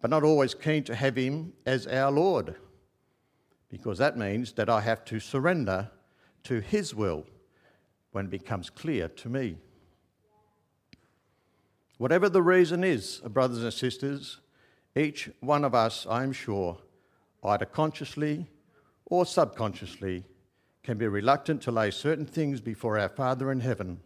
but 0.00 0.10
not 0.10 0.22
always 0.22 0.54
keen 0.54 0.84
to 0.84 0.94
have 0.94 1.16
Him 1.16 1.52
as 1.66 1.86
our 1.86 2.10
Lord, 2.10 2.54
because 3.68 3.98
that 3.98 4.16
means 4.16 4.52
that 4.52 4.68
I 4.68 4.80
have 4.80 5.04
to 5.06 5.20
surrender 5.20 5.90
to 6.44 6.60
His 6.60 6.94
will 6.94 7.26
when 8.12 8.26
it 8.26 8.30
becomes 8.30 8.70
clear 8.70 9.08
to 9.08 9.28
me. 9.28 9.56
Whatever 11.98 12.28
the 12.30 12.42
reason 12.42 12.82
is, 12.82 13.18
brothers 13.18 13.62
and 13.62 13.72
sisters, 13.72 14.38
each 14.96 15.30
one 15.40 15.64
of 15.64 15.74
us, 15.74 16.06
I 16.08 16.22
am 16.22 16.32
sure, 16.32 16.78
either 17.44 17.66
consciously 17.66 18.46
or 19.06 19.26
subconsciously, 19.26 20.24
can 20.82 20.96
be 20.96 21.06
reluctant 21.06 21.60
to 21.62 21.70
lay 21.70 21.90
certain 21.90 22.24
things 22.24 22.60
before 22.60 22.98
our 22.98 23.10
Father 23.10 23.52
in 23.52 23.60
heaven. 23.60 24.00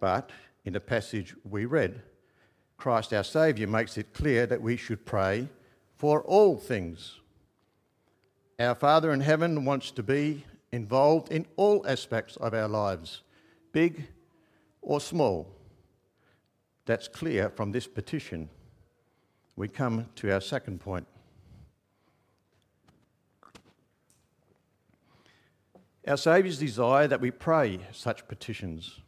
But 0.00 0.30
in 0.64 0.72
the 0.72 0.80
passage 0.80 1.34
we 1.48 1.64
read, 1.64 2.02
Christ 2.76 3.12
our 3.12 3.24
Saviour 3.24 3.68
makes 3.68 3.96
it 3.96 4.12
clear 4.12 4.46
that 4.46 4.60
we 4.60 4.76
should 4.76 5.06
pray 5.06 5.48
for 5.96 6.22
all 6.22 6.56
things. 6.56 7.20
Our 8.58 8.74
Father 8.74 9.12
in 9.12 9.20
heaven 9.20 9.64
wants 9.64 9.90
to 9.92 10.02
be 10.02 10.44
involved 10.72 11.32
in 11.32 11.46
all 11.56 11.86
aspects 11.86 12.36
of 12.36 12.54
our 12.54 12.68
lives, 12.68 13.22
big 13.72 14.08
or 14.82 15.00
small. 15.00 15.48
That's 16.84 17.08
clear 17.08 17.50
from 17.50 17.72
this 17.72 17.86
petition 17.86 18.48
we 19.56 19.68
come 19.68 20.06
to 20.16 20.32
our 20.32 20.40
second 20.40 20.80
point. 20.80 21.06
Our 26.06 26.16
Saviour's 26.16 26.58
desire 26.58 27.08
that 27.08 27.20
we 27.20 27.32
pray 27.32 27.80
such 27.90 28.28
petitions. 28.28 29.00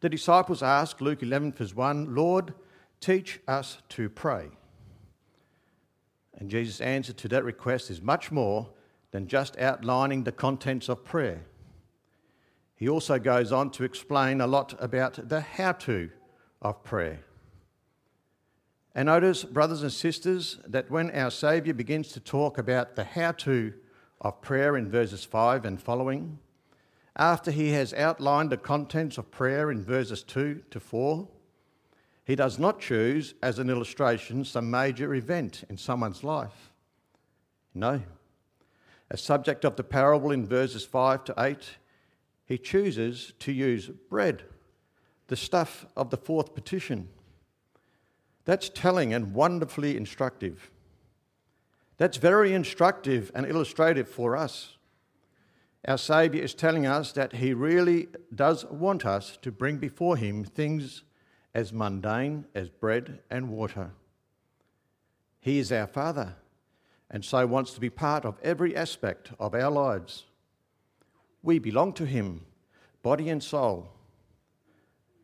The 0.00 0.08
disciples 0.08 0.62
ask, 0.62 1.00
Luke 1.00 1.22
11, 1.22 1.52
verse 1.52 1.74
1, 1.74 2.14
Lord, 2.14 2.54
teach 3.00 3.40
us 3.48 3.78
to 3.90 4.08
pray. 4.08 4.48
And 6.38 6.50
Jesus' 6.50 6.80
answer 6.80 7.12
to 7.14 7.28
that 7.28 7.44
request 7.44 7.90
is 7.90 8.02
much 8.02 8.30
more 8.30 8.68
than 9.10 9.26
just 9.26 9.58
outlining 9.58 10.24
the 10.24 10.32
contents 10.32 10.88
of 10.88 11.04
prayer. 11.04 11.44
He 12.74 12.88
also 12.88 13.18
goes 13.18 13.52
on 13.52 13.70
to 13.70 13.84
explain 13.84 14.42
a 14.42 14.46
lot 14.46 14.74
about 14.78 15.28
the 15.28 15.40
how 15.40 15.72
to 15.72 16.10
of 16.60 16.84
prayer. 16.84 17.20
And 18.94 19.06
notice, 19.06 19.44
brothers 19.44 19.82
and 19.82 19.92
sisters, 19.92 20.58
that 20.66 20.90
when 20.90 21.10
our 21.10 21.30
Saviour 21.30 21.74
begins 21.74 22.12
to 22.12 22.20
talk 22.20 22.58
about 22.58 22.96
the 22.96 23.04
how 23.04 23.32
to 23.32 23.72
of 24.20 24.40
prayer 24.42 24.76
in 24.76 24.90
verses 24.90 25.24
5 25.24 25.64
and 25.64 25.80
following, 25.80 26.38
after 27.16 27.50
he 27.50 27.70
has 27.70 27.94
outlined 27.94 28.50
the 28.50 28.56
contents 28.56 29.18
of 29.18 29.30
prayer 29.30 29.70
in 29.70 29.82
verses 29.82 30.22
2 30.22 30.62
to 30.70 30.80
4, 30.80 31.26
he 32.24 32.36
does 32.36 32.58
not 32.58 32.80
choose 32.80 33.34
as 33.42 33.58
an 33.58 33.70
illustration 33.70 34.44
some 34.44 34.70
major 34.70 35.14
event 35.14 35.64
in 35.70 35.76
someone's 35.76 36.22
life. 36.22 36.72
No. 37.74 38.02
As 39.10 39.22
subject 39.22 39.64
of 39.64 39.76
the 39.76 39.84
parable 39.84 40.32
in 40.32 40.44
verses 40.44 40.84
5 40.84 41.24
to 41.24 41.34
8, 41.38 41.76
he 42.44 42.58
chooses 42.58 43.32
to 43.40 43.52
use 43.52 43.88
bread, 43.88 44.42
the 45.28 45.36
stuff 45.36 45.86
of 45.96 46.10
the 46.10 46.16
fourth 46.16 46.54
petition 46.54 47.08
that's 48.46 48.68
telling 48.68 49.12
and 49.12 49.34
wonderfully 49.34 49.96
instructive. 49.96 50.70
That's 51.98 52.16
very 52.16 52.54
instructive 52.54 53.30
and 53.34 53.44
illustrative 53.44 54.08
for 54.08 54.36
us. 54.36 54.75
Our 55.86 55.98
Saviour 55.98 56.42
is 56.42 56.54
telling 56.54 56.84
us 56.84 57.12
that 57.12 57.34
He 57.34 57.54
really 57.54 58.08
does 58.34 58.64
want 58.64 59.06
us 59.06 59.38
to 59.42 59.52
bring 59.52 59.78
before 59.78 60.16
Him 60.16 60.42
things 60.42 61.04
as 61.54 61.72
mundane 61.72 62.46
as 62.54 62.68
bread 62.68 63.20
and 63.30 63.50
water. 63.50 63.92
He 65.40 65.58
is 65.58 65.70
our 65.70 65.86
Father 65.86 66.34
and 67.08 67.24
so 67.24 67.46
wants 67.46 67.72
to 67.72 67.80
be 67.80 67.90
part 67.90 68.24
of 68.24 68.38
every 68.42 68.74
aspect 68.76 69.30
of 69.38 69.54
our 69.54 69.70
lives. 69.70 70.24
We 71.42 71.60
belong 71.60 71.92
to 71.94 72.04
Him, 72.04 72.44
body 73.02 73.28
and 73.28 73.42
soul, 73.42 73.88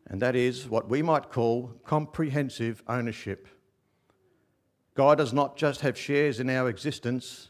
and 0.07 0.21
that 0.21 0.35
is 0.35 0.69
what 0.69 0.87
we 0.87 1.01
might 1.01 1.29
call 1.29 1.73
comprehensive 1.85 2.83
ownership. 2.87 3.47
God 4.95 5.17
does 5.17 5.33
not 5.33 5.57
just 5.57 5.81
have 5.81 5.97
shares 5.97 6.39
in 6.39 6.49
our 6.49 6.69
existence, 6.69 7.49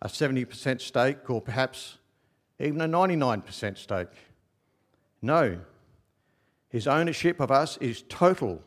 a 0.00 0.08
70% 0.08 0.80
stake, 0.80 1.28
or 1.28 1.42
perhaps 1.42 1.98
even 2.58 2.80
a 2.80 2.88
99% 2.88 3.78
stake. 3.78 4.08
No, 5.22 5.60
His 6.68 6.86
ownership 6.86 7.40
of 7.40 7.50
us 7.50 7.76
is 7.78 8.02
total. 8.08 8.62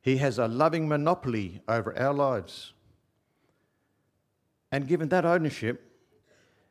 He 0.00 0.18
has 0.18 0.38
a 0.38 0.48
loving 0.48 0.88
monopoly 0.88 1.60
over 1.68 1.96
our 1.98 2.12
lives. 2.12 2.72
And 4.70 4.88
given 4.88 5.08
that 5.10 5.24
ownership, 5.24 5.94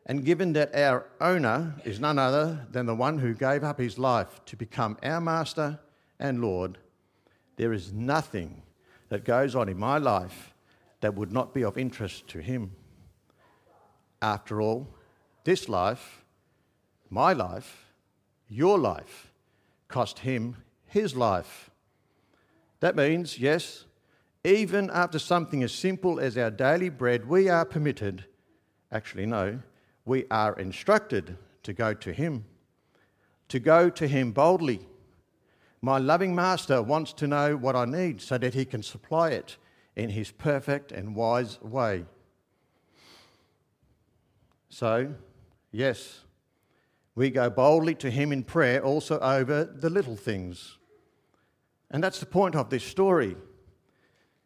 and 0.06 0.26
given 0.26 0.54
that 0.54 0.76
our 0.76 1.06
owner 1.22 1.76
is 1.86 2.00
none 2.00 2.20
other 2.20 2.68
than 2.70 2.86
the 2.86 2.96
one 2.96 3.20
who 3.20 3.34
gave 3.34 3.64
up 3.64 3.80
his 3.80 3.98
life 3.98 4.42
to 4.46 4.58
become 4.58 4.98
our 5.02 5.22
master 5.22 5.80
and 6.20 6.42
Lord, 6.42 6.78
there 7.56 7.72
is 7.72 7.94
nothing 7.94 8.64
that 9.10 9.24
goes 9.24 9.56
on 9.56 9.70
in 9.70 9.78
my 9.78 9.98
life 9.98 10.54
that 11.02 11.16
would 11.16 11.32
not 11.32 11.54
be 11.54 11.64
of 11.64 11.78
interest 11.78 12.28
to 12.30 12.40
him. 12.40 12.72
After 14.22 14.62
all, 14.62 14.88
this 15.44 15.68
life, 15.70 16.24
my 17.10 17.34
life, 17.34 17.94
your 18.48 18.78
life, 18.78 19.32
cost 19.88 20.20
him 20.20 20.58
his 20.94 21.16
life. 21.16 21.72
That 22.80 22.96
means, 22.96 23.40
yes, 23.40 23.86
even 24.44 24.92
after 24.92 25.18
something 25.18 25.64
as 25.64 25.72
simple 25.72 26.20
as 26.20 26.38
our 26.38 26.52
daily 26.52 26.90
bread, 26.90 27.28
we 27.28 27.50
are 27.50 27.66
permitted, 27.66 28.26
actually, 28.92 29.26
no, 29.26 29.60
we 30.06 30.26
are 30.30 30.54
instructed 30.60 31.38
to 31.64 31.74
go 31.74 31.94
to 31.96 32.14
Him, 32.14 32.46
to 33.48 33.60
go 33.60 33.90
to 33.90 34.08
Him 34.08 34.34
boldly. 34.34 34.82
My 35.82 35.98
loving 35.98 36.36
Master 36.36 36.82
wants 36.82 37.14
to 37.14 37.28
know 37.28 37.58
what 37.58 37.76
I 37.76 37.86
need 37.86 38.22
so 38.22 38.38
that 38.38 38.54
He 38.54 38.66
can 38.66 38.84
supply 38.84 39.30
it 39.30 39.58
in 39.96 40.10
His 40.10 40.30
perfect 40.30 40.92
and 40.92 41.16
wise 41.16 41.62
way. 41.62 42.06
So, 44.70 45.14
yes, 45.74 46.22
we 47.16 47.30
go 47.30 47.50
boldly 47.50 47.96
to 47.96 48.10
Him 48.10 48.32
in 48.32 48.44
prayer 48.44 48.82
also 48.82 49.20
over 49.20 49.66
the 49.66 49.90
little 49.90 50.16
things. 50.16 50.78
And 51.92 52.04
that's 52.04 52.20
the 52.20 52.26
point 52.26 52.56
of 52.56 52.70
this 52.70 52.84
story. 52.84 53.36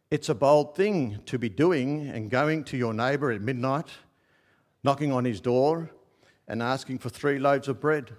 It's 0.09 0.29
a 0.29 0.35
bold 0.35 0.75
thing 0.75 1.19
to 1.25 1.37
be 1.37 1.49
doing 1.49 2.07
and 2.07 2.29
going 2.29 2.63
to 2.65 2.77
your 2.77 2.93
neighbour 2.93 3.31
at 3.31 3.41
midnight, 3.41 3.89
knocking 4.83 5.11
on 5.11 5.25
his 5.25 5.41
door, 5.41 5.91
and 6.47 6.63
asking 6.63 6.99
for 6.99 7.09
three 7.09 7.39
loaves 7.39 7.67
of 7.67 7.81
bread. 7.81 8.11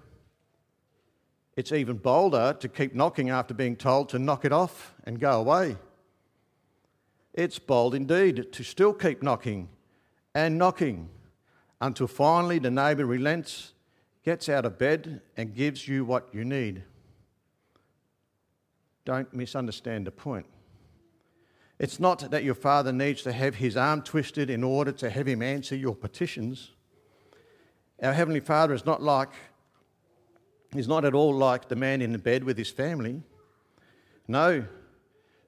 It's 1.57 1.71
even 1.71 1.97
bolder 1.97 2.55
to 2.59 2.69
keep 2.69 2.93
knocking 2.93 3.31
after 3.31 3.53
being 3.53 3.75
told 3.75 4.09
to 4.09 4.19
knock 4.19 4.45
it 4.45 4.53
off 4.53 4.93
and 5.03 5.19
go 5.19 5.39
away. 5.39 5.77
It's 7.33 7.59
bold 7.59 7.95
indeed 7.95 8.51
to 8.51 8.63
still 8.63 8.93
keep 8.93 9.23
knocking 9.23 9.69
and 10.35 10.57
knocking 10.57 11.09
until 11.81 12.07
finally 12.07 12.59
the 12.59 12.71
neighbour 12.71 13.05
relents, 13.05 13.73
gets 14.23 14.49
out 14.49 14.65
of 14.65 14.77
bed, 14.77 15.21
and 15.37 15.55
gives 15.55 15.87
you 15.87 16.03
what 16.03 16.27
you 16.33 16.43
need. 16.43 16.83
Don't 19.05 19.33
misunderstand 19.33 20.05
the 20.05 20.11
point. 20.11 20.45
It's 21.79 21.99
not 21.99 22.29
that 22.31 22.43
your 22.43 22.55
father 22.55 22.91
needs 22.91 23.23
to 23.23 23.31
have 23.31 23.55
his 23.55 23.77
arm 23.77 24.01
twisted 24.01 24.49
in 24.49 24.63
order 24.63 24.91
to 24.91 25.09
have 25.09 25.27
him 25.27 25.41
answer 25.41 25.75
your 25.75 25.95
petitions. 25.95 26.71
Our 28.03 28.13
Heavenly 28.13 28.41
Father 28.41 28.73
is 28.73 28.85
not 28.85 29.01
like, 29.01 29.29
he's 30.73 30.87
not 30.87 31.05
at 31.05 31.13
all 31.13 31.33
like 31.33 31.69
the 31.69 31.77
man 31.77 32.01
in 32.01 32.11
the 32.11 32.17
bed 32.17 32.43
with 32.43 32.57
his 32.57 32.69
family. 32.69 33.23
No, 34.27 34.65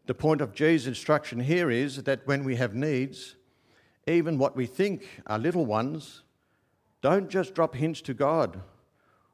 the 0.06 0.14
point 0.14 0.42
of 0.42 0.54
Jesus' 0.56 0.88
instruction 0.88 1.42
here 1.42 1.70
is 1.70 2.04
that 2.04 2.26
when 2.26 2.44
we 2.44 2.56
have 2.56 2.74
needs, 2.74 3.36
even 4.08 4.38
what 4.38 4.56
we 4.56 4.66
think 4.66 5.08
are 5.28 5.38
little 5.40 5.66
ones, 5.66 6.24
don't 7.02 7.30
just 7.30 7.54
drop 7.56 7.76
hints 7.76 8.02
to 8.02 8.14
God. 8.14 8.62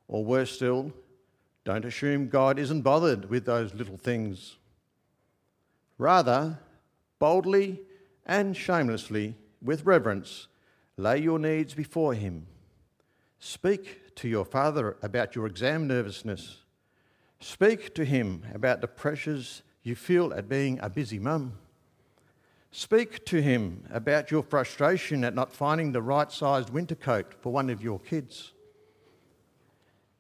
Or 0.08 0.24
worse 0.24 0.52
still, 0.52 0.94
don't 1.66 1.86
assume 1.86 2.30
God 2.30 2.60
isn't 2.60 2.82
bothered 2.82 3.30
with 3.30 3.46
those 3.46 3.74
little 3.74 3.98
things. 3.98 4.56
Rather, 5.98 6.60
boldly 7.20 7.82
and 8.26 8.56
shamelessly, 8.56 9.36
with 9.62 9.86
reverence, 9.86 10.48
lay 10.96 11.18
your 11.18 11.40
needs 11.40 11.74
before 11.74 12.14
Him. 12.14 12.48
Speak 13.40 14.16
to 14.16 14.28
your 14.28 14.46
Father 14.46 14.98
about 15.02 15.36
your 15.36 15.46
exam 15.46 15.88
nervousness. 15.88 16.64
Speak 17.40 17.94
to 17.96 18.06
Him 18.06 18.44
about 18.54 18.82
the 18.82 18.88
pressures 18.88 19.62
you 19.84 19.96
feel 19.96 20.34
at 20.34 20.50
being 20.50 20.80
a 20.82 20.90
busy 20.90 21.20
mum. 21.20 21.54
Speak 22.72 23.26
to 23.26 23.42
Him 23.42 23.86
about 23.92 24.32
your 24.32 24.44
frustration 24.44 25.24
at 25.24 25.36
not 25.36 25.54
finding 25.54 25.92
the 25.92 26.02
right 26.02 26.32
sized 26.32 26.70
winter 26.70 26.96
coat 26.96 27.34
for 27.40 27.52
one 27.52 27.70
of 27.70 27.82
your 27.82 28.00
kids. 28.00 28.54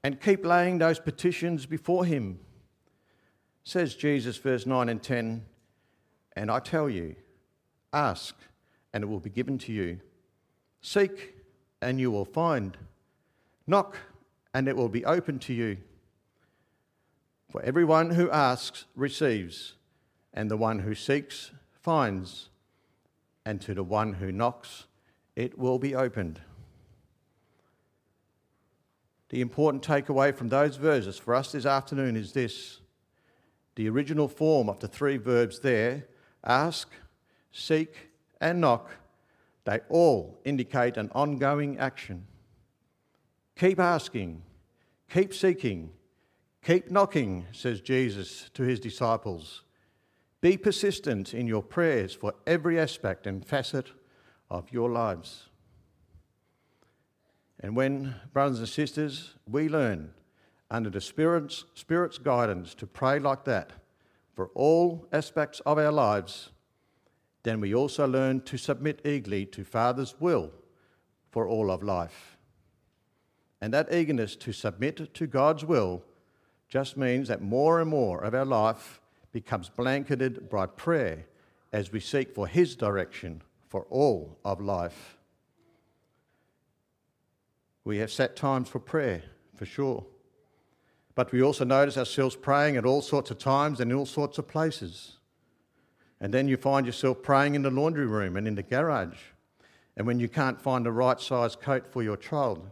And 0.03 0.21
keep 0.21 0.45
laying 0.45 0.77
those 0.77 0.99
petitions 0.99 1.65
before 1.65 2.05
Him. 2.05 2.39
Says 3.63 3.95
Jesus, 3.95 4.38
verse 4.38 4.65
9 4.65 4.89
and 4.89 5.03
10 5.03 5.43
and 6.38 6.51
I 6.51 6.60
tell 6.60 6.88
you, 6.88 7.15
ask, 7.91 8.36
and 8.93 9.03
it 9.03 9.07
will 9.07 9.19
be 9.19 9.31
given 9.31 9.57
to 9.57 9.73
you. 9.73 9.99
Seek, 10.81 11.33
and 11.81 11.99
you 11.99 12.12
will 12.12 12.25
find. 12.25 12.77
Knock, 13.65 13.97
and 14.53 14.67
it 14.67 14.77
will 14.77 14.88
be 14.88 15.03
open 15.03 15.39
to 15.39 15.53
you. 15.53 15.77
For 17.49 17.60
everyone 17.63 18.12
who 18.12 18.29
asks 18.29 18.86
receives, 18.95 19.73
and 20.31 20.51
the 20.51 20.57
one 20.57 20.77
who 20.77 20.93
seeks 20.93 21.51
finds, 21.88 22.50
and 23.45 23.62
to 23.62 23.73
the 23.73 23.82
one 23.82 24.12
who 24.12 24.30
knocks 24.30 24.88
it 25.38 25.58
will 25.58 25.80
be 25.80 25.95
opened. 25.95 26.41
The 29.30 29.39
important 29.39 29.88
takeaway 29.88 30.36
from 30.36 30.50
those 30.50 30.76
verses 30.76 31.17
for 31.17 31.34
us 31.34 31.54
this 31.54 31.65
afternoon 31.65 32.17
is 32.17 32.34
this 32.34 32.82
the 33.76 33.88
original 33.88 34.28
form 34.28 34.67
of 34.67 34.82
the 34.82 34.89
three 34.89 35.15
verbs 35.15 35.62
there 35.62 36.04
ask, 36.43 36.89
seek, 37.54 38.10
and 38.41 38.60
knock, 38.60 38.91
they 39.63 39.80
all 39.88 40.41
indicate 40.43 40.97
an 40.97 41.10
ongoing 41.15 41.78
action. 41.78 42.28
Keep 43.58 43.80
asking, 43.80 44.41
keep 45.10 45.34
seeking, 45.34 45.91
keep 46.62 46.91
knocking, 46.91 47.45
says 47.54 47.80
Jesus 47.80 48.50
to 48.56 48.63
his 48.63 48.82
disciples. 48.82 49.63
Be 50.41 50.58
persistent 50.58 51.34
in 51.34 51.47
your 51.47 51.63
prayers 51.63 52.13
for 52.13 52.34
every 52.45 52.80
aspect 52.80 53.26
and 53.26 53.45
facet 53.45 53.91
of 54.50 54.71
your 54.71 54.89
lives. 54.89 55.50
And 57.60 57.76
when, 57.76 58.15
brothers 58.34 58.60
and 58.60 58.69
sisters, 58.69 59.34
we 59.50 59.67
learn 59.67 60.12
under 60.69 60.89
the 60.89 61.02
Spirit's, 61.02 61.65
Spirit's 61.73 62.17
guidance 62.17 62.76
to 62.76 62.86
pray 62.86 63.19
like 63.19 63.45
that, 63.45 63.71
for 64.36 64.50
all 64.54 65.08
aspects 65.12 65.60
of 65.62 65.80
our 65.80 65.91
lives, 65.91 66.52
then 67.43 67.60
we 67.60 67.73
also 67.73 68.06
learn 68.06 68.41
to 68.41 68.58
submit 68.58 69.02
eagerly 69.06 69.45
to 69.47 69.63
Father's 69.63 70.15
will 70.19 70.52
for 71.32 71.47
all 71.47 71.71
of 71.71 71.82
life. 71.82 72.38
And 73.62 73.73
that 73.73 73.91
eagerness 73.91 74.36
to 74.36 74.52
submit 74.52 75.13
to 75.13 75.28
God's 75.28 75.65
will 75.65 76.04
just 76.69 76.97
means 76.97 77.28
that 77.30 77.41
more 77.41 77.80
and 77.80 77.89
more 77.89 78.23
of 78.23 78.36
our 78.36 78.45
life 78.45 79.02
becomes 79.38 79.69
blanketed 79.69 80.50
by 80.50 80.65
prayer 80.65 81.23
as 81.71 81.91
we 81.91 82.00
seek 82.00 82.34
for 82.34 82.47
His 82.47 82.76
direction 82.76 83.43
for 83.69 83.86
all 83.91 84.36
of 84.43 84.60
life. 84.60 85.15
We 87.84 88.00
have 88.00 88.12
set 88.12 88.36
times 88.36 88.67
for 88.67 88.80
prayer, 88.80 89.21
for 89.54 89.67
sure. 89.67 90.04
But 91.13 91.32
we 91.32 91.43
also 91.43 91.65
notice 91.65 92.00
ourselves 92.00 92.36
praying 92.36 92.78
at 92.78 92.86
all 92.86 93.04
sorts 93.04 93.30
of 93.30 93.38
times 93.38 93.80
and 93.80 93.91
in 93.91 93.97
all 94.00 94.08
sorts 94.08 94.39
of 94.39 94.47
places. 94.47 95.17
And 96.19 96.34
then 96.34 96.47
you 96.47 96.58
find 96.58 96.88
yourself 96.88 97.21
praying 97.21 97.54
in 97.54 97.62
the 97.62 97.69
laundry 97.69 98.08
room 98.08 98.38
and 98.38 98.47
in 98.47 98.56
the 98.56 98.63
garage, 98.63 99.19
and 99.95 100.08
when 100.08 100.19
you 100.19 100.28
can't 100.28 100.60
find 100.60 100.84
the 100.84 100.91
right 100.91 101.21
size 101.21 101.56
coat 101.56 101.86
for 101.86 102.02
your 102.02 102.17
child. 102.17 102.67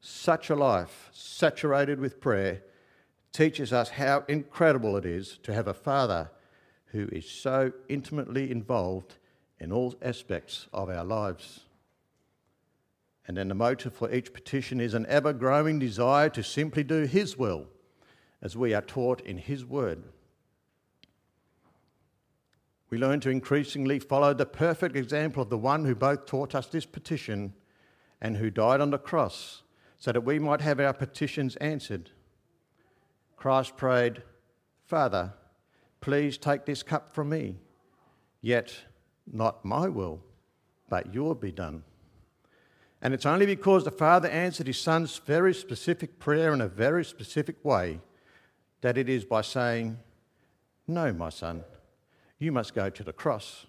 Such 0.00 0.50
a 0.50 0.56
life, 0.56 1.08
saturated 1.12 2.00
with 2.00 2.20
prayer, 2.20 2.62
teaches 3.32 3.72
us 3.72 3.90
how 3.90 4.24
incredible 4.28 4.96
it 4.96 5.04
is 5.04 5.38
to 5.42 5.54
have 5.54 5.68
a 5.68 5.74
father 5.74 6.30
who 6.86 7.08
is 7.12 7.28
so 7.28 7.72
intimately 7.88 8.50
involved 8.50 9.16
in 9.58 9.72
all 9.72 9.94
aspects 10.02 10.66
of 10.72 10.88
our 10.88 11.04
lives. 11.04 11.60
And 13.26 13.36
then 13.36 13.48
the 13.48 13.54
motive 13.54 13.92
for 13.92 14.12
each 14.12 14.32
petition 14.32 14.80
is 14.80 14.94
an 14.94 15.06
ever 15.08 15.32
growing 15.32 15.78
desire 15.78 16.28
to 16.30 16.42
simply 16.42 16.82
do 16.82 17.04
His 17.04 17.36
will, 17.36 17.66
as 18.42 18.56
we 18.56 18.74
are 18.74 18.82
taught 18.82 19.20
in 19.20 19.38
His 19.38 19.64
Word. 19.64 20.02
We 22.88 22.98
learn 22.98 23.20
to 23.20 23.30
increasingly 23.30 24.00
follow 24.00 24.34
the 24.34 24.46
perfect 24.46 24.96
example 24.96 25.44
of 25.44 25.50
the 25.50 25.58
one 25.58 25.84
who 25.84 25.94
both 25.94 26.26
taught 26.26 26.56
us 26.56 26.66
this 26.66 26.86
petition 26.86 27.54
and 28.20 28.36
who 28.36 28.50
died 28.50 28.80
on 28.80 28.90
the 28.90 28.98
cross 28.98 29.62
so 29.96 30.10
that 30.10 30.22
we 30.22 30.40
might 30.40 30.60
have 30.60 30.80
our 30.80 30.92
petitions 30.92 31.54
answered. 31.56 32.10
Christ 33.40 33.78
prayed, 33.78 34.22
Father, 34.84 35.32
please 36.02 36.36
take 36.36 36.66
this 36.66 36.82
cup 36.82 37.14
from 37.14 37.30
me, 37.30 37.56
yet 38.42 38.70
not 39.32 39.64
my 39.64 39.88
will, 39.88 40.20
but 40.90 41.14
your 41.14 41.34
be 41.34 41.50
done. 41.50 41.82
And 43.00 43.14
it's 43.14 43.24
only 43.24 43.46
because 43.46 43.82
the 43.84 43.90
Father 43.90 44.28
answered 44.28 44.66
his 44.66 44.78
Son's 44.78 45.16
very 45.16 45.54
specific 45.54 46.18
prayer 46.18 46.52
in 46.52 46.60
a 46.60 46.68
very 46.68 47.02
specific 47.02 47.64
way 47.64 48.00
that 48.82 48.98
it 48.98 49.08
is 49.08 49.24
by 49.24 49.40
saying, 49.40 49.98
No, 50.86 51.10
my 51.10 51.30
Son, 51.30 51.64
you 52.38 52.52
must 52.52 52.74
go 52.74 52.90
to 52.90 53.02
the 53.02 53.14
cross. 53.14 53.64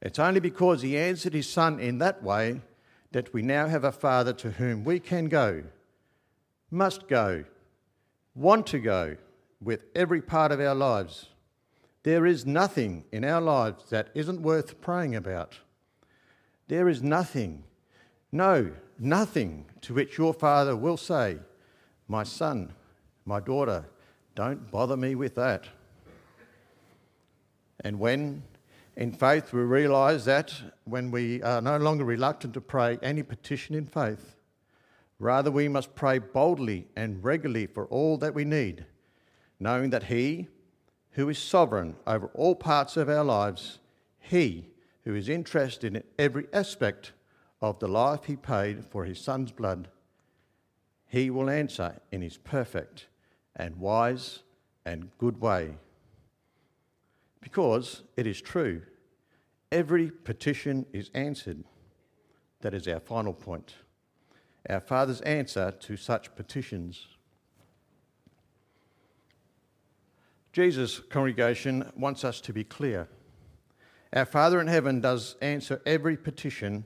It's 0.00 0.18
only 0.18 0.40
because 0.40 0.80
he 0.80 0.96
answered 0.96 1.34
his 1.34 1.50
Son 1.50 1.78
in 1.78 1.98
that 1.98 2.22
way 2.22 2.62
that 3.12 3.34
we 3.34 3.42
now 3.42 3.68
have 3.68 3.84
a 3.84 3.92
Father 3.92 4.32
to 4.32 4.52
whom 4.52 4.84
we 4.84 5.00
can 5.00 5.26
go, 5.26 5.64
must 6.70 7.08
go, 7.08 7.44
want 8.34 8.66
to 8.68 8.78
go 8.78 9.16
with 9.60 9.84
every 9.94 10.20
part 10.20 10.52
of 10.52 10.60
our 10.60 10.74
lives. 10.74 11.28
There 12.02 12.26
is 12.26 12.44
nothing 12.44 13.04
in 13.12 13.24
our 13.24 13.40
lives 13.40 13.84
that 13.90 14.10
isn't 14.14 14.42
worth 14.42 14.80
praying 14.80 15.14
about. 15.14 15.58
There 16.68 16.88
is 16.88 17.02
nothing 17.02 17.64
no, 18.34 18.72
nothing 18.98 19.66
to 19.82 19.94
which 19.94 20.18
your 20.18 20.34
father 20.34 20.74
will 20.74 20.96
say, 20.96 21.38
My 22.08 22.24
son, 22.24 22.72
my 23.24 23.38
daughter, 23.38 23.84
don't 24.34 24.72
bother 24.72 24.96
me 24.96 25.14
with 25.14 25.36
that. 25.36 25.68
And 27.84 28.00
when 28.00 28.42
in 28.96 29.12
faith 29.12 29.52
we 29.52 29.60
realise 29.60 30.24
that 30.24 30.52
when 30.82 31.12
we 31.12 31.44
are 31.44 31.60
no 31.60 31.76
longer 31.76 32.04
reluctant 32.04 32.54
to 32.54 32.60
pray 32.60 32.98
any 33.04 33.22
petition 33.22 33.76
in 33.76 33.86
faith, 33.86 34.34
rather 35.18 35.50
we 35.50 35.68
must 35.68 35.94
pray 35.94 36.18
boldly 36.18 36.86
and 36.96 37.22
regularly 37.22 37.66
for 37.66 37.86
all 37.86 38.18
that 38.18 38.34
we 38.34 38.44
need, 38.44 38.84
knowing 39.58 39.90
that 39.90 40.04
He, 40.04 40.48
who 41.12 41.28
is 41.28 41.38
sovereign 41.38 41.96
over 42.06 42.26
all 42.34 42.54
parts 42.54 42.96
of 42.96 43.08
our 43.08 43.24
lives, 43.24 43.78
He 44.18 44.68
who 45.04 45.14
is 45.14 45.28
interested 45.28 45.94
in 45.94 46.02
every 46.18 46.46
aspect 46.52 47.12
of 47.60 47.78
the 47.78 47.88
life 47.88 48.24
he 48.24 48.36
paid 48.36 48.84
for 48.84 49.04
his 49.04 49.20
son's 49.20 49.52
blood, 49.52 49.88
he 51.06 51.30
will 51.30 51.48
answer 51.48 52.00
in 52.10 52.22
his 52.22 52.36
perfect 52.38 53.06
and 53.54 53.76
wise 53.76 54.42
and 54.84 55.10
good 55.18 55.40
way. 55.40 55.76
Because 57.40 58.02
it 58.16 58.26
is 58.26 58.40
true, 58.40 58.82
every 59.70 60.10
petition 60.10 60.86
is 60.92 61.10
answered. 61.14 61.62
That 62.60 62.74
is 62.74 62.88
our 62.88 63.00
final 63.00 63.34
point. 63.34 63.74
Our 64.68 64.80
Father's 64.80 65.20
answer 65.22 65.70
to 65.70 65.96
such 65.96 66.34
petitions. 66.34 67.06
Jesus' 70.52 71.00
congregation 71.10 71.90
wants 71.96 72.24
us 72.24 72.40
to 72.42 72.52
be 72.52 72.64
clear. 72.64 73.08
Our 74.12 74.24
Father 74.24 74.60
in 74.60 74.68
heaven 74.68 75.00
does 75.00 75.36
answer 75.42 75.82
every 75.84 76.16
petition 76.16 76.84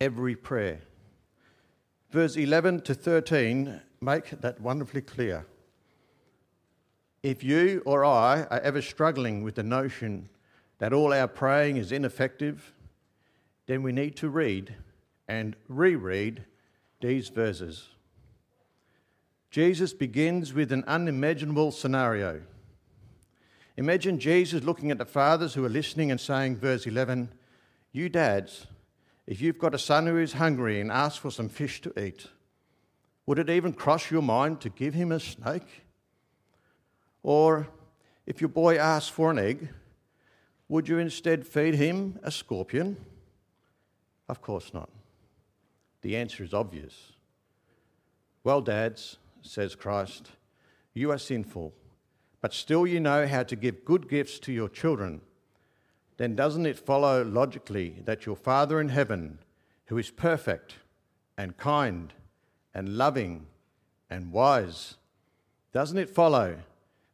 every 0.00 0.34
prayer. 0.34 0.80
Verse 2.10 2.36
11 2.36 2.82
to 2.82 2.94
13 2.94 3.80
make 4.00 4.30
that 4.40 4.60
wonderfully 4.60 5.02
clear. 5.02 5.46
If 7.22 7.42
you 7.42 7.82
or 7.84 8.04
I 8.04 8.42
are 8.44 8.60
ever 8.60 8.80
struggling 8.80 9.42
with 9.42 9.56
the 9.56 9.62
notion 9.62 10.28
that 10.78 10.92
all 10.92 11.12
our 11.12 11.26
praying 11.26 11.76
is 11.76 11.92
ineffective, 11.92 12.72
then 13.66 13.82
we 13.82 13.92
need 13.92 14.16
to 14.16 14.28
read 14.28 14.74
and 15.26 15.56
reread 15.68 16.44
these 17.00 17.28
verses. 17.28 17.88
Jesus 19.50 19.92
begins 19.92 20.52
with 20.52 20.72
an 20.72 20.84
unimaginable 20.86 21.72
scenario. 21.72 22.42
Imagine 23.76 24.18
Jesus 24.18 24.64
looking 24.64 24.90
at 24.90 24.98
the 24.98 25.04
fathers 25.04 25.54
who 25.54 25.64
are 25.64 25.70
listening 25.70 26.10
and 26.10 26.20
saying, 26.20 26.56
verse 26.56 26.86
11, 26.86 27.30
You 27.92 28.08
dads, 28.08 28.66
if 29.26 29.40
you've 29.40 29.58
got 29.58 29.74
a 29.74 29.78
son 29.78 30.06
who 30.06 30.18
is 30.18 30.34
hungry 30.34 30.80
and 30.80 30.90
asks 30.90 31.18
for 31.18 31.30
some 31.30 31.48
fish 31.48 31.80
to 31.82 31.92
eat, 31.98 32.26
would 33.24 33.38
it 33.38 33.50
even 33.50 33.72
cross 33.72 34.10
your 34.10 34.22
mind 34.22 34.60
to 34.62 34.68
give 34.68 34.94
him 34.94 35.12
a 35.12 35.20
snake? 35.20 35.84
Or 37.22 37.68
if 38.26 38.40
your 38.40 38.48
boy 38.48 38.78
asks 38.78 39.10
for 39.10 39.30
an 39.30 39.38
egg, 39.38 39.68
would 40.68 40.88
you 40.88 40.98
instead 40.98 41.46
feed 41.46 41.74
him 41.74 42.18
a 42.22 42.30
scorpion? 42.30 42.96
Of 44.28 44.42
course 44.42 44.74
not. 44.74 44.90
The 46.02 46.16
answer 46.16 46.42
is 46.42 46.54
obvious. 46.54 47.12
Well, 48.44 48.60
dads, 48.60 49.18
says 49.42 49.74
Christ, 49.74 50.32
you 50.94 51.10
are 51.10 51.18
sinful, 51.18 51.74
but 52.40 52.52
still 52.52 52.86
you 52.86 53.00
know 53.00 53.26
how 53.26 53.42
to 53.42 53.56
give 53.56 53.84
good 53.84 54.08
gifts 54.08 54.38
to 54.40 54.52
your 54.52 54.68
children 54.68 55.20
then 56.18 56.34
doesn't 56.34 56.66
it 56.66 56.78
follow 56.78 57.24
logically 57.24 58.02
that 58.04 58.26
your 58.26 58.36
Father 58.36 58.80
in 58.80 58.90
heaven, 58.90 59.38
who 59.86 59.96
is 59.96 60.10
perfect 60.10 60.74
and 61.38 61.56
kind 61.56 62.12
and 62.74 62.98
loving 62.98 63.46
and 64.10 64.32
wise, 64.32 64.96
doesn't 65.72 65.96
it 65.96 66.10
follow 66.10 66.58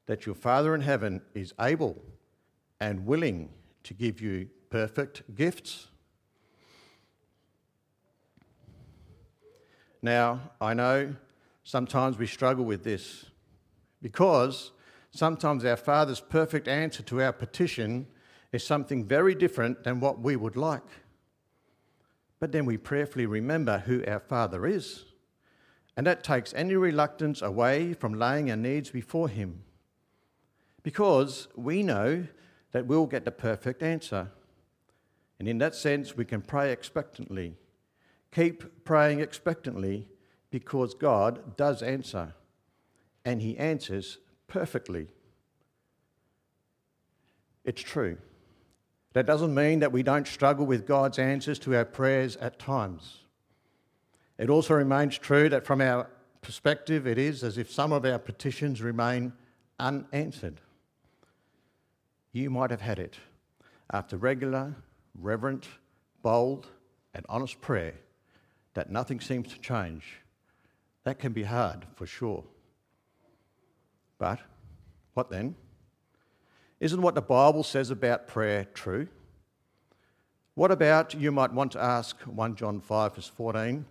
that 0.07 0.25
your 0.27 0.35
Father 0.35 0.75
in 0.75 0.81
heaven 0.81 1.21
is 1.35 1.53
able 1.61 2.03
and 2.81 3.07
willing 3.07 3.51
to 3.83 3.93
give 3.93 4.23
you 4.23 4.49
perfect 4.71 5.23
gifts? 5.35 5.89
Now, 10.05 10.51
I 10.61 10.75
know 10.75 11.17
sometimes 11.63 12.19
we 12.19 12.27
struggle 12.27 12.67
with 12.67 12.85
this 12.85 13.25
because 14.03 14.73
sometimes 15.13 15.65
our 15.65 15.79
Father's 15.79 16.21
perfect 16.21 16.69
answer 16.69 17.03
to 17.05 17.23
our 17.23 17.33
petition 17.33 18.07
is 18.53 18.63
something 18.63 19.07
very 19.07 19.35
different 19.35 19.83
than 19.83 20.01
what 20.01 20.21
we 20.21 20.37
would 20.37 20.57
like. 20.57 20.83
But 22.39 22.53
then 22.53 22.67
we 22.67 22.77
prayerfully 22.77 23.25
remember 23.25 23.79
who 23.79 24.05
our 24.07 24.21
Father 24.21 24.67
is, 24.67 25.07
and 25.97 26.07
that 26.07 26.23
takes 26.23 26.53
any 26.53 26.75
reluctance 26.75 27.41
away 27.41 27.95
from 27.95 28.13
laying 28.13 28.51
our 28.51 28.59
needs 28.59 28.91
before 28.91 29.31
Him. 29.31 29.63
Because 30.83 31.49
we 31.57 31.83
know 31.83 32.27
that 32.73 32.85
we'll 32.85 33.07
get 33.07 33.25
the 33.25 33.31
perfect 33.31 33.83
answer. 33.83 34.31
And 35.39 35.49
in 35.49 35.57
that 35.59 35.75
sense, 35.75 36.15
we 36.15 36.27
can 36.27 36.43
pray 36.43 36.73
expectantly. 36.73 37.55
Keep 38.35 38.85
praying 38.85 39.21
expectantly 39.21 40.09
because 40.51 40.95
God 40.95 41.57
does 41.57 41.83
answer, 41.83 42.35
and 43.25 43.41
He 43.41 43.57
answers 43.57 44.19
perfectly. 44.49 45.09
It's 47.65 47.83
true. 47.83 48.19
That 49.13 49.27
doesn't 49.27 49.55
mean 49.55 49.79
that 49.81 49.93
we 49.93 50.03
don't 50.03 50.27
struggle 50.27 50.67
with 50.67 50.87
God's 50.87 51.21
answers 51.21 51.61
to 51.61 51.77
our 51.77 51.85
prayers 51.85 52.37
at 52.37 52.59
times. 52.59 53.19
It 54.37 54.51
also 54.51 54.75
remains 54.75 55.17
true 55.17 55.49
that 55.51 55.65
from 55.65 55.81
our 55.81 56.11
perspective, 56.43 57.07
it 57.07 57.19
is 57.19 57.45
as 57.45 57.57
if 57.57 57.71
some 57.71 57.93
of 57.93 58.05
our 58.05 58.19
petitions 58.19 58.83
remain 58.83 59.33
unanswered. 59.79 60.61
You 62.33 62.51
might 62.51 62.73
have 62.73 62.81
had 62.81 62.99
it 62.99 63.17
after 63.93 64.17
regular, 64.17 64.75
reverent, 65.21 65.69
bold, 66.23 66.67
and 67.15 67.25
honest 67.29 67.61
prayer 67.61 67.95
that 68.75 68.91
nothing 68.91 69.21
seems 69.21 69.49
to 69.49 69.59
change. 69.61 70.21
That 71.05 71.19
can 71.19 71.33
be 71.33 71.45
hard 71.45 71.87
for 71.95 72.07
sure. 72.07 72.45
But 74.19 74.41
what 75.15 75.31
then? 75.31 75.55
Isn't 76.81 77.03
what 77.03 77.15
the 77.15 77.23
Bible 77.23 77.63
says 77.63 77.91
about 77.91 78.27
prayer 78.27 78.67
true? 78.75 79.09
What 80.55 80.71
about, 80.71 81.15
you 81.15 81.33
might 81.33 81.53
want 81.53 81.73
to 81.73 81.83
ask 81.83 82.21
1 82.23 82.57
John 82.57 82.81
5, 82.81 83.17
verse 83.17 83.29
14, 83.29 83.85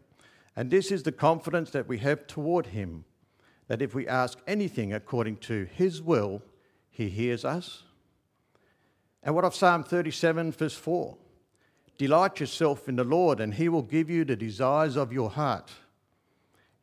and 0.55 0.69
this 0.69 0.91
is 0.91 1.03
the 1.03 1.11
confidence 1.11 1.71
that 1.71 1.87
we 1.87 1.97
have 1.99 2.27
toward 2.27 2.67
Him, 2.67 3.05
that 3.67 3.81
if 3.81 3.93
we 3.93 4.07
ask 4.07 4.39
anything 4.47 4.93
according 4.93 5.37
to 5.37 5.65
His 5.65 6.01
will, 6.01 6.41
He 6.89 7.09
hears 7.09 7.43
us. 7.43 7.83
And 9.23 9.35
what 9.35 9.45
of 9.45 9.55
Psalm 9.55 9.83
37, 9.83 10.51
verse 10.51 10.75
4? 10.75 11.17
Delight 11.97 12.39
yourself 12.39 12.89
in 12.89 12.95
the 12.95 13.03
Lord, 13.03 13.39
and 13.39 13.53
He 13.53 13.69
will 13.69 13.83
give 13.83 14.09
you 14.09 14.25
the 14.25 14.35
desires 14.35 14.95
of 14.95 15.13
your 15.13 15.29
heart. 15.29 15.71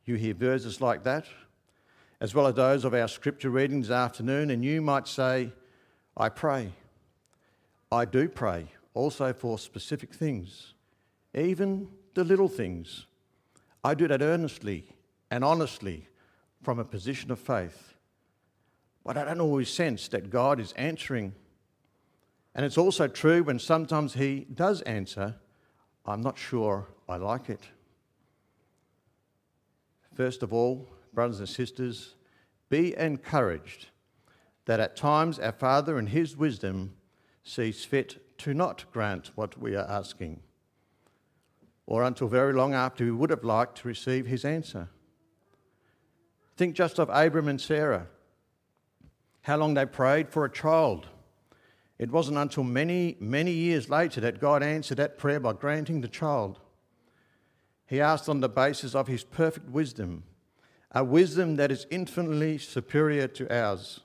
You 0.05 0.15
hear 0.15 0.35
verses 0.35 0.81
like 0.81 1.05
that, 1.05 1.27
as 2.21 2.35
well 2.35 2.47
as 2.47 2.55
those 2.55 2.85
of 2.85 2.95
our 2.95 3.09
scripture 3.09 3.51
readings 3.51 3.89
this 3.89 3.95
afternoon, 3.95 4.51
and 4.51 4.65
you 4.65 4.81
might 4.81 5.09
say, 5.09 5.53
I 6.17 6.29
pray. 6.29 6.73
I 7.93 8.05
do 8.05 8.29
pray 8.29 8.67
also 8.95 9.33
for 9.33 9.59
specific 9.59 10.15
things, 10.15 10.75
even 11.35 11.89
the 12.15 12.25
little 12.25 12.49
things. 12.49 13.07
I 13.83 13.95
do 13.95 14.07
that 14.09 14.23
earnestly 14.23 14.97
and 15.31 15.45
honestly 15.45 16.09
from 16.63 16.79
a 16.79 16.85
position 16.85 17.31
of 17.31 17.39
faith. 17.39 17.95
But 19.05 19.17
I 19.17 19.25
don't 19.25 19.41
always 19.41 19.71
sense 19.71 20.09
that 20.09 20.31
God 20.31 20.61
is 20.61 20.73
answering. 20.73 21.35
And 22.55 22.65
it's 22.65 22.79
also 22.79 23.07
true 23.07 23.43
when 23.43 23.59
sometimes 23.59 24.15
He 24.15 24.47
does 24.53 24.83
answer, 24.83 25.37
I'm 26.05 26.21
not 26.21 26.39
sure 26.39 26.89
I 27.09 27.17
like 27.17 27.49
it. 27.49 27.63
First 30.15 30.43
of 30.43 30.53
all, 30.53 30.89
brothers 31.13 31.39
and 31.39 31.49
sisters, 31.49 32.15
be 32.69 32.97
encouraged 32.97 33.87
that 34.67 34.81
at 34.81 34.97
times 34.97 35.39
our 35.39 35.53
Father 35.53 35.99
in 35.99 36.09
His 36.09 36.37
wisdom 36.37 36.95
sees 37.43 37.85
fit 37.85 38.39
to 38.39 38.55
not 38.55 38.85
grant 38.93 39.31
what 39.35 39.59
we 39.59 39.75
are 39.75 39.89
asking, 39.89 40.41
or 41.87 42.03
until 42.03 42.29
very 42.29 42.53
long 42.53 42.75
after 42.75 43.05
we 43.05 43.11
would 43.11 43.31
have 43.31 43.45
liked 43.45 43.79
to 43.79 43.89
receive 43.89 44.27
His 44.27 44.45
answer. 44.45 44.89
Think 46.57 46.75
just 46.75 46.99
of 46.99 47.09
Abram 47.11 47.49
and 47.49 47.61
Sarah, 47.61 48.07
how 49.43 49.57
long 49.57 49.75
they 49.75 49.87
prayed 49.87 50.29
for 50.29 50.45
a 50.45 50.51
child. 50.51 51.09
It 52.01 52.11
wasn't 52.11 52.39
until 52.39 52.65
many, 52.65 53.19
many 53.21 53.53
years 53.53 53.91
later 53.91 54.23
that 54.23 54.41
God 54.41 54.63
answered 54.63 54.97
that 54.97 55.19
prayer 55.19 55.39
by 55.39 55.53
granting 55.53 56.01
the 56.01 56.09
child. 56.09 56.59
He 57.87 58.01
asked 58.01 58.27
on 58.27 58.41
the 58.41 58.49
basis 58.49 58.95
of 58.95 59.07
his 59.07 59.23
perfect 59.23 59.69
wisdom, 59.69 60.23
a 60.93 61.05
wisdom 61.05 61.57
that 61.57 61.71
is 61.71 61.87
infinitely 61.91 62.57
superior 62.57 63.29
to 63.29 63.55
ours. 63.55 64.01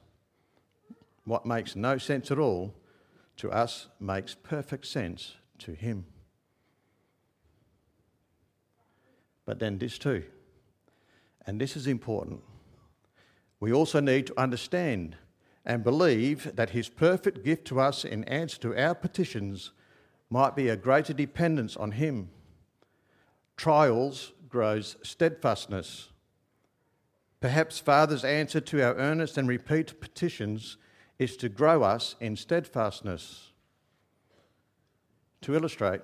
What 1.23 1.45
makes 1.45 1.77
no 1.77 1.97
sense 1.97 2.31
at 2.31 2.37
all 2.37 2.75
to 3.37 3.49
us 3.49 3.87
makes 3.97 4.35
perfect 4.35 4.87
sense 4.87 5.35
to 5.59 5.71
him. 5.71 6.05
But 9.45 9.59
then 9.59 9.77
this 9.77 9.97
too, 9.97 10.25
and 11.47 11.61
this 11.61 11.77
is 11.77 11.87
important. 11.87 12.41
We 13.61 13.71
also 13.71 14.01
need 14.01 14.27
to 14.27 14.37
understand 14.37 15.15
and 15.65 15.83
believe 15.83 16.55
that 16.55 16.71
his 16.71 16.89
perfect 16.89 17.43
gift 17.43 17.65
to 17.65 17.79
us 17.79 18.05
in 18.05 18.23
answer 18.25 18.59
to 18.59 18.79
our 18.81 18.95
petitions 18.95 19.71
might 20.29 20.55
be 20.55 20.69
a 20.69 20.77
greater 20.77 21.13
dependence 21.13 21.75
on 21.75 21.91
him 21.91 22.29
trials 23.57 24.33
grows 24.49 24.97
steadfastness. 25.03 26.09
Perhaps 27.39 27.79
Father's 27.79 28.23
answer 28.23 28.59
to 28.61 28.81
our 28.81 28.95
earnest 28.95 29.37
and 29.37 29.47
repeat 29.47 29.99
petitions 29.99 30.77
is 31.19 31.37
to 31.37 31.49
grow 31.49 31.83
us 31.83 32.15
in 32.19 32.35
steadfastness. 32.35 33.51
To 35.41 35.55
illustrate, 35.55 36.01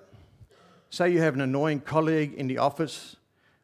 say 0.89 1.12
you 1.12 1.19
have 1.19 1.34
an 1.34 1.41
annoying 1.41 1.82
colleague 1.82 2.34
in 2.34 2.47
the 2.47 2.60
office 2.60 3.15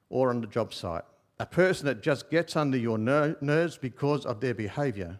or 0.10 0.30
on 0.30 0.42
the 0.42 0.48
job 0.48 0.74
site, 0.74 1.04
a 1.40 1.46
person 1.46 1.86
that 1.86 2.02
just 2.02 2.30
gets 2.30 2.56
under 2.56 2.78
your 2.78 2.98
nerves 2.98 3.78
because 3.78 4.26
of 4.26 4.42
their 4.42 4.54
behaviour. 4.54 5.20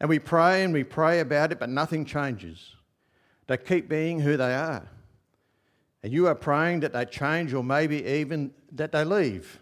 And 0.00 0.08
we 0.08 0.18
pray 0.18 0.64
and 0.64 0.72
we 0.72 0.84
pray 0.84 1.20
about 1.20 1.52
it, 1.52 1.58
but 1.58 1.68
nothing 1.68 2.04
changes. 2.04 2.76
They 3.46 3.56
keep 3.56 3.88
being 3.88 4.20
who 4.20 4.36
they 4.36 4.54
are 4.54 4.88
and 6.04 6.12
you 6.12 6.26
are 6.26 6.34
praying 6.34 6.80
that 6.80 6.92
they 6.92 7.06
change 7.06 7.54
or 7.54 7.64
maybe 7.64 8.04
even 8.04 8.52
that 8.70 8.92
they 8.92 9.02
leave. 9.06 9.58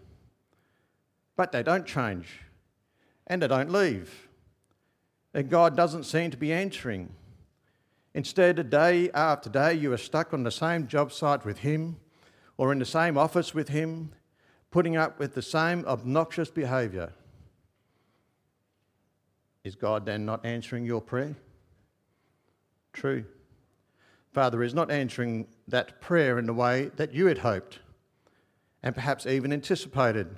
But 1.36 1.52
they 1.52 1.62
don't 1.62 1.86
change 1.86 2.40
and 3.28 3.40
they 3.40 3.46
don't 3.46 3.70
leave. 3.70 4.28
And 5.32 5.48
God 5.48 5.76
doesn't 5.76 6.02
seem 6.02 6.32
to 6.32 6.36
be 6.36 6.52
answering. 6.52 7.14
Instead, 8.12 8.70
day 8.70 9.08
after 9.12 9.48
day, 9.48 9.74
you 9.74 9.92
are 9.92 9.96
stuck 9.96 10.34
on 10.34 10.42
the 10.42 10.50
same 10.50 10.88
job 10.88 11.12
site 11.12 11.44
with 11.44 11.58
Him 11.58 11.98
or 12.56 12.72
in 12.72 12.80
the 12.80 12.84
same 12.84 13.16
office 13.16 13.54
with 13.54 13.68
Him, 13.68 14.12
putting 14.72 14.96
up 14.96 15.20
with 15.20 15.34
the 15.36 15.42
same 15.42 15.84
obnoxious 15.86 16.50
behaviour. 16.50 17.12
Is 19.64 19.74
God 19.76 20.04
then 20.06 20.24
not 20.24 20.44
answering 20.44 20.84
your 20.84 21.00
prayer? 21.00 21.36
True. 22.92 23.24
Father 24.32 24.62
is 24.62 24.74
not 24.74 24.90
answering 24.90 25.46
that 25.68 26.00
prayer 26.00 26.38
in 26.38 26.46
the 26.46 26.54
way 26.54 26.90
that 26.96 27.12
you 27.12 27.26
had 27.26 27.38
hoped 27.38 27.80
and 28.82 28.94
perhaps 28.94 29.26
even 29.26 29.52
anticipated. 29.52 30.36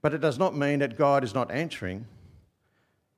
But 0.00 0.14
it 0.14 0.20
does 0.20 0.38
not 0.38 0.56
mean 0.56 0.78
that 0.78 0.96
God 0.96 1.24
is 1.24 1.34
not 1.34 1.50
answering. 1.50 2.06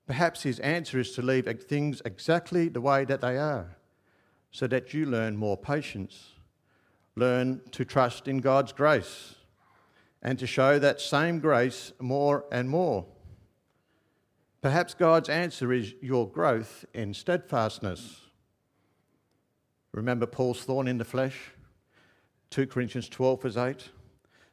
Perhaps 0.06 0.42
his 0.42 0.58
answer 0.60 0.98
is 0.98 1.12
to 1.12 1.22
leave 1.22 1.46
things 1.68 2.02
exactly 2.04 2.68
the 2.68 2.80
way 2.80 3.04
that 3.04 3.20
they 3.20 3.36
are 3.36 3.76
so 4.50 4.66
that 4.66 4.94
you 4.94 5.04
learn 5.04 5.36
more 5.36 5.56
patience, 5.56 6.32
learn 7.14 7.60
to 7.72 7.84
trust 7.84 8.26
in 8.26 8.38
God's 8.38 8.72
grace, 8.72 9.34
and 10.22 10.38
to 10.38 10.46
show 10.46 10.78
that 10.78 11.00
same 11.00 11.40
grace 11.40 11.92
more 12.00 12.44
and 12.50 12.70
more. 12.70 13.04
Perhaps 14.66 14.94
God's 14.94 15.28
answer 15.28 15.72
is 15.72 15.94
your 16.02 16.28
growth 16.28 16.84
in 16.92 17.14
steadfastness 17.14 18.22
Remember 19.92 20.26
Paul's 20.26 20.64
thorn 20.64 20.88
in 20.88 20.98
the 20.98 21.04
flesh? 21.04 21.52
2 22.50 22.66
Corinthians 22.66 23.08
12, 23.08 23.42
verse 23.42 23.56
8. 23.56 23.90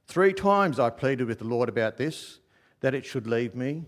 Three 0.05 0.31
times 0.31 0.79
I 0.79 0.91
pleaded 0.91 1.25
with 1.25 1.39
the 1.39 1.47
Lord 1.47 1.67
about 1.67 1.97
this, 1.97 2.41
that 2.81 2.93
it 2.93 3.07
should 3.07 3.25
leave 3.25 3.55
me. 3.55 3.85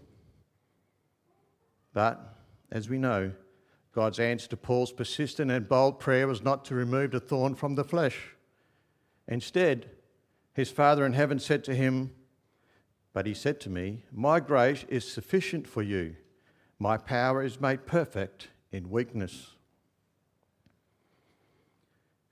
But, 1.94 2.40
as 2.72 2.90
we 2.90 2.98
know, 2.98 3.32
God's 3.94 4.20
answer 4.20 4.48
to 4.48 4.58
Paul's 4.58 4.92
persistent 4.92 5.52
and 5.52 5.70
bold 5.70 6.00
prayer 6.00 6.28
was 6.28 6.42
not 6.42 6.66
to 6.66 6.74
remove 6.74 7.12
the 7.12 7.20
thorn 7.20 7.54
from 7.54 7.76
the 7.76 7.84
flesh. 7.84 8.36
Instead, 9.28 9.92
his 10.54 10.72
Father 10.72 11.06
in 11.06 11.14
heaven 11.14 11.38
said 11.38 11.64
to 11.66 11.76
him, 11.76 12.16
But 13.16 13.26
he 13.26 13.34
said 13.34 13.62
to 13.62 13.70
me, 13.70 14.04
My 14.12 14.42
grace 14.42 14.84
is 14.90 15.10
sufficient 15.10 15.68
for 15.68 15.82
you. 15.82 16.18
My 16.80 16.98
power 16.98 17.42
is 17.42 17.62
made 17.62 17.86
perfect 17.86 18.50
in 18.74 18.90
weakness. 18.90 19.52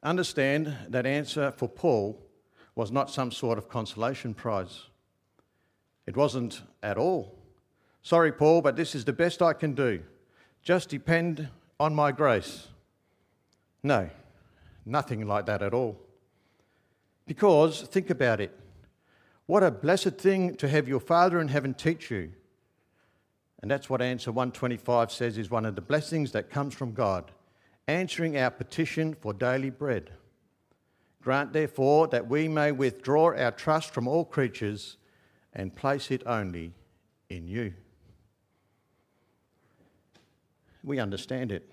Understand 0.04 0.76
that 0.90 1.06
answer 1.06 1.52
for 1.52 1.70
Paul 1.70 2.22
was 2.76 2.92
not 2.92 3.10
some 3.10 3.32
sort 3.32 3.58
of 3.58 3.70
consolation 3.70 4.34
prize. 4.34 4.88
It 6.06 6.18
wasn't 6.18 6.62
at 6.84 6.98
all. 6.98 7.40
Sorry, 8.02 8.34
Paul, 8.34 8.62
but 8.62 8.76
this 8.76 8.94
is 8.94 9.06
the 9.06 9.14
best 9.14 9.42
I 9.42 9.54
can 9.54 9.74
do. 9.74 10.04
Just 10.64 10.90
depend 10.90 11.48
on 11.80 11.96
my 11.96 12.12
grace. 12.12 12.68
No, 13.82 14.10
nothing 14.86 15.26
like 15.28 15.46
that 15.46 15.62
at 15.62 15.74
all. 15.74 15.98
Because, 17.26 17.84
think 17.84 18.10
about 18.10 18.42
it. 18.42 18.60
What 19.54 19.62
a 19.62 19.70
blessed 19.70 20.16
thing 20.16 20.56
to 20.56 20.68
have 20.68 20.88
your 20.88 21.00
Father 21.00 21.40
in 21.40 21.48
heaven 21.48 21.76
teach 21.76 22.10
you. 22.10 22.32
And 23.62 23.70
that's 23.70 23.88
what 23.88 24.02
answer 24.02 24.32
125 24.32 25.12
says 25.12 25.38
is 25.38 25.52
one 25.52 25.68
of 25.68 25.76
the 25.76 25.82
blessings 25.82 26.32
that 26.32 26.50
comes 26.50 26.74
from 26.74 26.94
God 26.94 27.30
answering 27.88 28.36
our 28.36 28.50
petition 28.50 29.14
for 29.14 29.32
daily 29.32 29.70
bread. 29.70 30.10
Grant, 31.22 31.54
therefore, 31.54 32.08
that 32.08 32.28
we 32.28 32.48
may 32.48 32.72
withdraw 32.72 33.36
our 33.38 33.52
trust 33.52 33.94
from 33.94 34.08
all 34.08 34.26
creatures 34.26 34.98
and 35.54 35.76
place 35.76 36.10
it 36.10 36.24
only 36.26 36.74
in 37.30 37.48
you. 37.48 37.76
We 40.84 40.98
understand 40.98 41.52
it. 41.52 41.72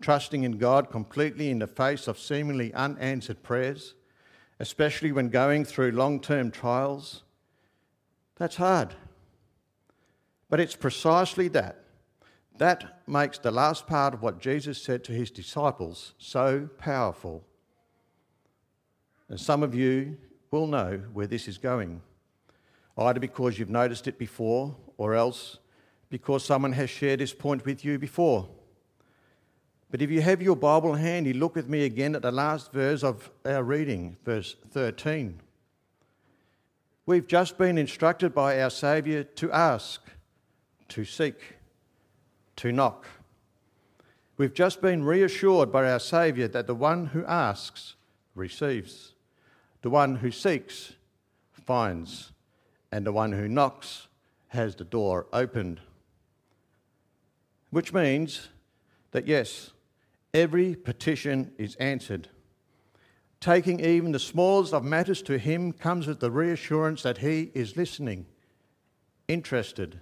Trusting 0.00 0.42
in 0.42 0.58
God 0.58 0.90
completely 0.90 1.50
in 1.50 1.60
the 1.60 1.68
face 1.68 2.08
of 2.08 2.18
seemingly 2.18 2.74
unanswered 2.74 3.44
prayers, 3.44 3.94
especially 4.62 5.10
when 5.10 5.28
going 5.28 5.64
through 5.64 5.90
long 5.90 6.20
term 6.20 6.48
trials, 6.48 7.24
that's 8.36 8.54
hard. 8.54 8.94
But 10.48 10.60
it's 10.60 10.76
precisely 10.76 11.48
that 11.48 11.80
that 12.58 13.02
makes 13.08 13.38
the 13.38 13.50
last 13.50 13.88
part 13.88 14.14
of 14.14 14.22
what 14.22 14.38
Jesus 14.38 14.80
said 14.80 15.02
to 15.04 15.12
his 15.12 15.32
disciples 15.32 16.14
so 16.16 16.68
powerful. 16.78 17.42
And 19.28 19.40
some 19.40 19.64
of 19.64 19.74
you 19.74 20.16
will 20.52 20.68
know 20.68 21.02
where 21.12 21.26
this 21.26 21.48
is 21.48 21.58
going, 21.58 22.00
either 22.96 23.18
because 23.18 23.58
you've 23.58 23.68
noticed 23.68 24.06
it 24.06 24.16
before 24.16 24.76
or 24.96 25.14
else 25.14 25.58
because 26.08 26.44
someone 26.44 26.74
has 26.74 26.88
shared 26.88 27.18
this 27.18 27.34
point 27.34 27.64
with 27.64 27.84
you 27.84 27.98
before. 27.98 28.48
But 29.92 30.00
if 30.00 30.10
you 30.10 30.22
have 30.22 30.40
your 30.40 30.56
Bible 30.56 30.94
handy, 30.94 31.34
look 31.34 31.54
with 31.54 31.68
me 31.68 31.84
again 31.84 32.14
at 32.16 32.22
the 32.22 32.32
last 32.32 32.72
verse 32.72 33.04
of 33.04 33.30
our 33.44 33.62
reading, 33.62 34.16
verse 34.24 34.56
13. 34.70 35.38
We've 37.04 37.26
just 37.26 37.58
been 37.58 37.76
instructed 37.76 38.34
by 38.34 38.62
our 38.62 38.70
Saviour 38.70 39.22
to 39.22 39.52
ask, 39.52 40.00
to 40.88 41.04
seek, 41.04 41.56
to 42.56 42.72
knock. 42.72 43.06
We've 44.38 44.54
just 44.54 44.80
been 44.80 45.04
reassured 45.04 45.70
by 45.70 45.92
our 45.92 46.00
Saviour 46.00 46.48
that 46.48 46.66
the 46.66 46.74
one 46.74 47.08
who 47.08 47.26
asks 47.26 47.94
receives, 48.34 49.12
the 49.82 49.90
one 49.90 50.16
who 50.16 50.30
seeks 50.30 50.94
finds, 51.66 52.32
and 52.90 53.04
the 53.04 53.12
one 53.12 53.32
who 53.32 53.46
knocks 53.46 54.08
has 54.48 54.74
the 54.74 54.84
door 54.84 55.26
opened. 55.34 55.80
Which 57.68 57.92
means 57.92 58.48
that 59.10 59.26
yes, 59.26 59.72
every 60.34 60.74
petition 60.74 61.52
is 61.58 61.74
answered. 61.76 62.28
Taking 63.40 63.80
even 63.80 64.12
the 64.12 64.18
smallest 64.18 64.72
of 64.72 64.84
matters 64.84 65.20
to 65.22 65.38
Him 65.38 65.72
comes 65.72 66.06
with 66.06 66.20
the 66.20 66.30
reassurance 66.30 67.02
that 67.02 67.18
He 67.18 67.50
is 67.54 67.76
listening, 67.76 68.26
interested. 69.28 70.00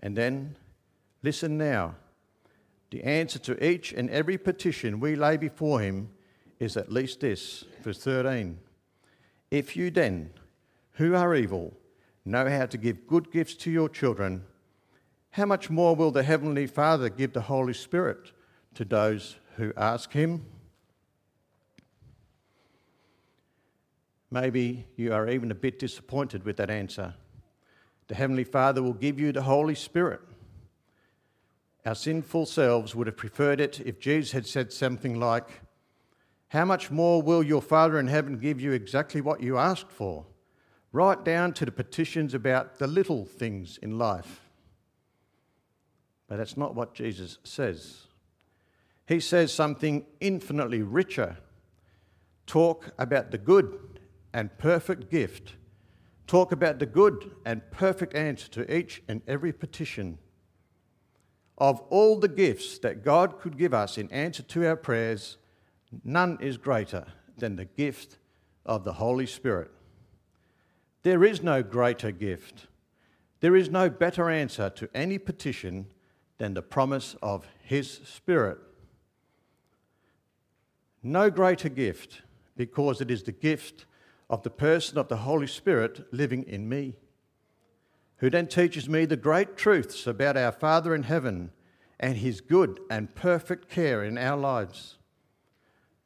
And 0.00 0.16
then, 0.16 0.56
listen 1.22 1.56
now. 1.56 1.96
The 2.90 3.02
answer 3.02 3.38
to 3.40 3.66
each 3.66 3.92
and 3.92 4.10
every 4.10 4.38
petition 4.38 5.00
we 5.00 5.16
lay 5.16 5.36
before 5.36 5.80
Him 5.80 6.10
is 6.60 6.76
at 6.76 6.92
least 6.92 7.20
this, 7.20 7.64
verse 7.82 7.98
13. 7.98 8.58
If 9.50 9.76
you 9.76 9.90
then, 9.90 10.30
who 10.92 11.14
are 11.14 11.34
evil, 11.34 11.74
know 12.24 12.48
how 12.48 12.66
to 12.66 12.78
give 12.78 13.06
good 13.06 13.32
gifts 13.32 13.54
to 13.54 13.70
your 13.70 13.88
children, 13.88 14.44
how 15.30 15.46
much 15.46 15.70
more 15.70 15.96
will 15.96 16.10
the 16.10 16.22
Heavenly 16.22 16.66
Father 16.66 17.08
give 17.08 17.32
the 17.32 17.42
Holy 17.42 17.74
Spirit 17.74 18.32
to 18.76 18.84
those 18.84 19.36
who 19.56 19.72
ask 19.76 20.12
Him? 20.12 20.44
Maybe 24.30 24.86
you 24.96 25.12
are 25.12 25.28
even 25.28 25.50
a 25.50 25.54
bit 25.54 25.78
disappointed 25.78 26.44
with 26.44 26.56
that 26.58 26.70
answer. 26.70 27.14
The 28.08 28.14
Heavenly 28.14 28.44
Father 28.44 28.82
will 28.82 28.92
give 28.92 29.18
you 29.18 29.32
the 29.32 29.42
Holy 29.42 29.74
Spirit. 29.74 30.20
Our 31.84 31.94
sinful 31.94 32.46
selves 32.46 32.94
would 32.94 33.06
have 33.06 33.16
preferred 33.16 33.60
it 33.60 33.80
if 33.80 33.98
Jesus 33.98 34.32
had 34.32 34.46
said 34.46 34.72
something 34.72 35.18
like, 35.18 35.62
How 36.48 36.64
much 36.64 36.90
more 36.90 37.22
will 37.22 37.42
your 37.42 37.62
Father 37.62 37.98
in 37.98 38.08
heaven 38.08 38.38
give 38.38 38.60
you 38.60 38.72
exactly 38.72 39.20
what 39.20 39.42
you 39.42 39.56
asked 39.56 39.90
for? 39.90 40.26
Right 40.92 41.24
down 41.24 41.52
to 41.54 41.64
the 41.64 41.72
petitions 41.72 42.34
about 42.34 42.78
the 42.78 42.86
little 42.86 43.24
things 43.24 43.78
in 43.80 43.98
life. 43.98 44.42
But 46.28 46.38
that's 46.38 46.56
not 46.56 46.74
what 46.74 46.94
Jesus 46.94 47.38
says. 47.44 48.05
He 49.06 49.20
says 49.20 49.52
something 49.52 50.04
infinitely 50.20 50.82
richer. 50.82 51.38
Talk 52.46 52.92
about 52.98 53.30
the 53.30 53.38
good 53.38 54.00
and 54.32 54.56
perfect 54.58 55.10
gift. 55.10 55.54
Talk 56.26 56.50
about 56.50 56.78
the 56.80 56.86
good 56.86 57.30
and 57.44 57.62
perfect 57.70 58.14
answer 58.14 58.48
to 58.48 58.76
each 58.76 59.02
and 59.08 59.22
every 59.28 59.52
petition. 59.52 60.18
Of 61.56 61.80
all 61.88 62.18
the 62.18 62.28
gifts 62.28 62.78
that 62.80 63.04
God 63.04 63.38
could 63.38 63.56
give 63.56 63.72
us 63.72 63.96
in 63.96 64.10
answer 64.10 64.42
to 64.42 64.66
our 64.66 64.76
prayers, 64.76 65.38
none 66.04 66.36
is 66.40 66.58
greater 66.58 67.06
than 67.38 67.56
the 67.56 67.64
gift 67.64 68.18
of 68.64 68.84
the 68.84 68.94
Holy 68.94 69.26
Spirit. 69.26 69.70
There 71.02 71.24
is 71.24 71.42
no 71.42 71.62
greater 71.62 72.10
gift. 72.10 72.66
There 73.40 73.54
is 73.54 73.70
no 73.70 73.88
better 73.88 74.28
answer 74.28 74.68
to 74.70 74.88
any 74.92 75.18
petition 75.18 75.86
than 76.38 76.54
the 76.54 76.62
promise 76.62 77.14
of 77.22 77.46
His 77.62 78.00
Spirit. 78.04 78.58
No 81.02 81.30
greater 81.30 81.68
gift 81.68 82.22
because 82.56 83.00
it 83.00 83.10
is 83.10 83.22
the 83.22 83.32
gift 83.32 83.86
of 84.28 84.42
the 84.42 84.50
person 84.50 84.98
of 84.98 85.08
the 85.08 85.18
Holy 85.18 85.46
Spirit 85.46 86.12
living 86.12 86.42
in 86.44 86.68
me, 86.68 86.96
who 88.16 88.30
then 88.30 88.46
teaches 88.46 88.88
me 88.88 89.04
the 89.04 89.16
great 89.16 89.56
truths 89.56 90.06
about 90.06 90.36
our 90.36 90.52
Father 90.52 90.94
in 90.94 91.04
heaven 91.04 91.50
and 92.00 92.16
His 92.16 92.40
good 92.40 92.80
and 92.90 93.14
perfect 93.14 93.68
care 93.68 94.02
in 94.02 94.18
our 94.18 94.36
lives. 94.36 94.98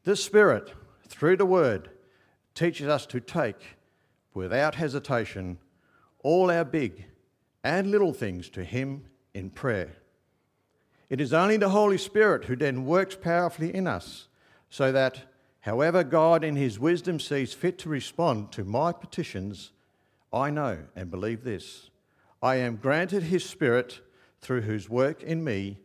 The 0.05 0.16
Spirit, 0.16 0.74
through 1.09 1.37
the 1.37 1.46
Word, 1.46 1.90
teaches 2.55 2.88
us 2.88 3.07
to 3.07 3.20
take, 3.20 3.76
without 4.35 4.74
hesitation, 4.74 5.59
all 6.22 6.50
our 6.50 6.64
big 6.64 7.07
and 7.64 7.90
little 7.90 8.12
things 8.12 8.48
to 8.50 8.64
Him 8.64 9.05
in 9.35 9.50
prayer. 9.50 9.96
It 11.09 11.20
is 11.20 11.33
only 11.33 11.57
the 11.57 11.70
Holy 11.70 11.98
Spirit 11.98 12.44
who 12.44 12.57
then 12.57 12.85
works 12.85 13.16
powerfully 13.16 13.74
in 13.74 13.87
us, 13.87 14.29
so 14.70 14.92
that 14.92 15.22
however 15.61 16.02
God 16.02 16.42
in 16.42 16.56
His 16.56 16.78
wisdom 16.78 17.20
sees 17.20 17.52
fit 17.52 17.76
to 17.80 17.88
respond 17.88 18.52
to 18.52 18.64
my 18.64 18.92
petitions, 18.92 19.72
I 20.33 20.50
know 20.50 20.78
and 20.96 21.11
believe 21.11 21.44
this. 21.44 21.90
I 22.42 22.56
am 22.56 22.76
granted 22.76 23.24
His 23.24 23.44
Spirit 23.44 24.00
through 24.40 24.62
whose 24.62 24.88
work 24.88 25.22
in 25.22 25.44
me 25.44 25.78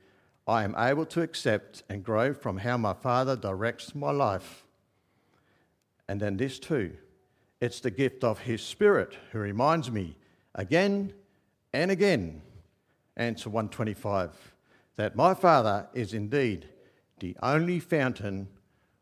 I 0.47 0.63
am 0.63 0.75
able 0.77 1.07
to 1.07 1.23
accept 1.23 1.83
and 1.89 2.03
grow 2.03 2.33
from 2.33 2.57
how 2.57 2.77
my 2.77 2.93
Father 2.93 3.35
directs 3.35 3.95
my 3.95 4.11
life. 4.11 4.63
And 6.07 6.21
then 6.21 6.37
this 6.37 6.59
too 6.59 6.95
it's 7.59 7.79
the 7.79 7.91
gift 7.91 8.23
of 8.23 8.39
His 8.39 8.61
Spirit 8.61 9.17
who 9.31 9.39
reminds 9.39 9.89
me 9.89 10.15
again 10.53 11.13
and 11.73 11.89
again, 11.89 12.41
answer 13.17 13.49
125 13.49 14.53
that 14.97 15.15
my 15.15 15.33
Father 15.33 15.87
is 15.93 16.13
indeed 16.13 16.69
the 17.19 17.35
only 17.41 17.79
fountain 17.79 18.47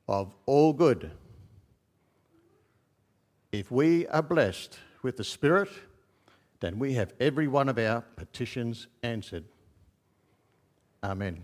of 0.08 0.34
all 0.46 0.74
good. 0.74 1.12
If 3.52 3.72
we 3.72 4.08
are 4.08 4.22
blessed 4.22 4.78
with 5.02 5.18
the 5.18 5.24
Spirit, 5.24 5.70
then 6.60 6.80
we 6.80 6.94
have 6.94 7.14
every 7.20 7.48
one 7.48 7.70
of 7.70 7.78
our 7.78 8.02
petitions 8.16 8.88
answered. 9.04 9.44
Amen. 11.04 11.44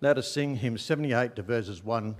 Let 0.00 0.18
us 0.18 0.30
sing 0.30 0.56
hymn 0.56 0.76
78 0.76 1.34
to 1.36 1.42
verses 1.42 1.82
1 1.82 2.12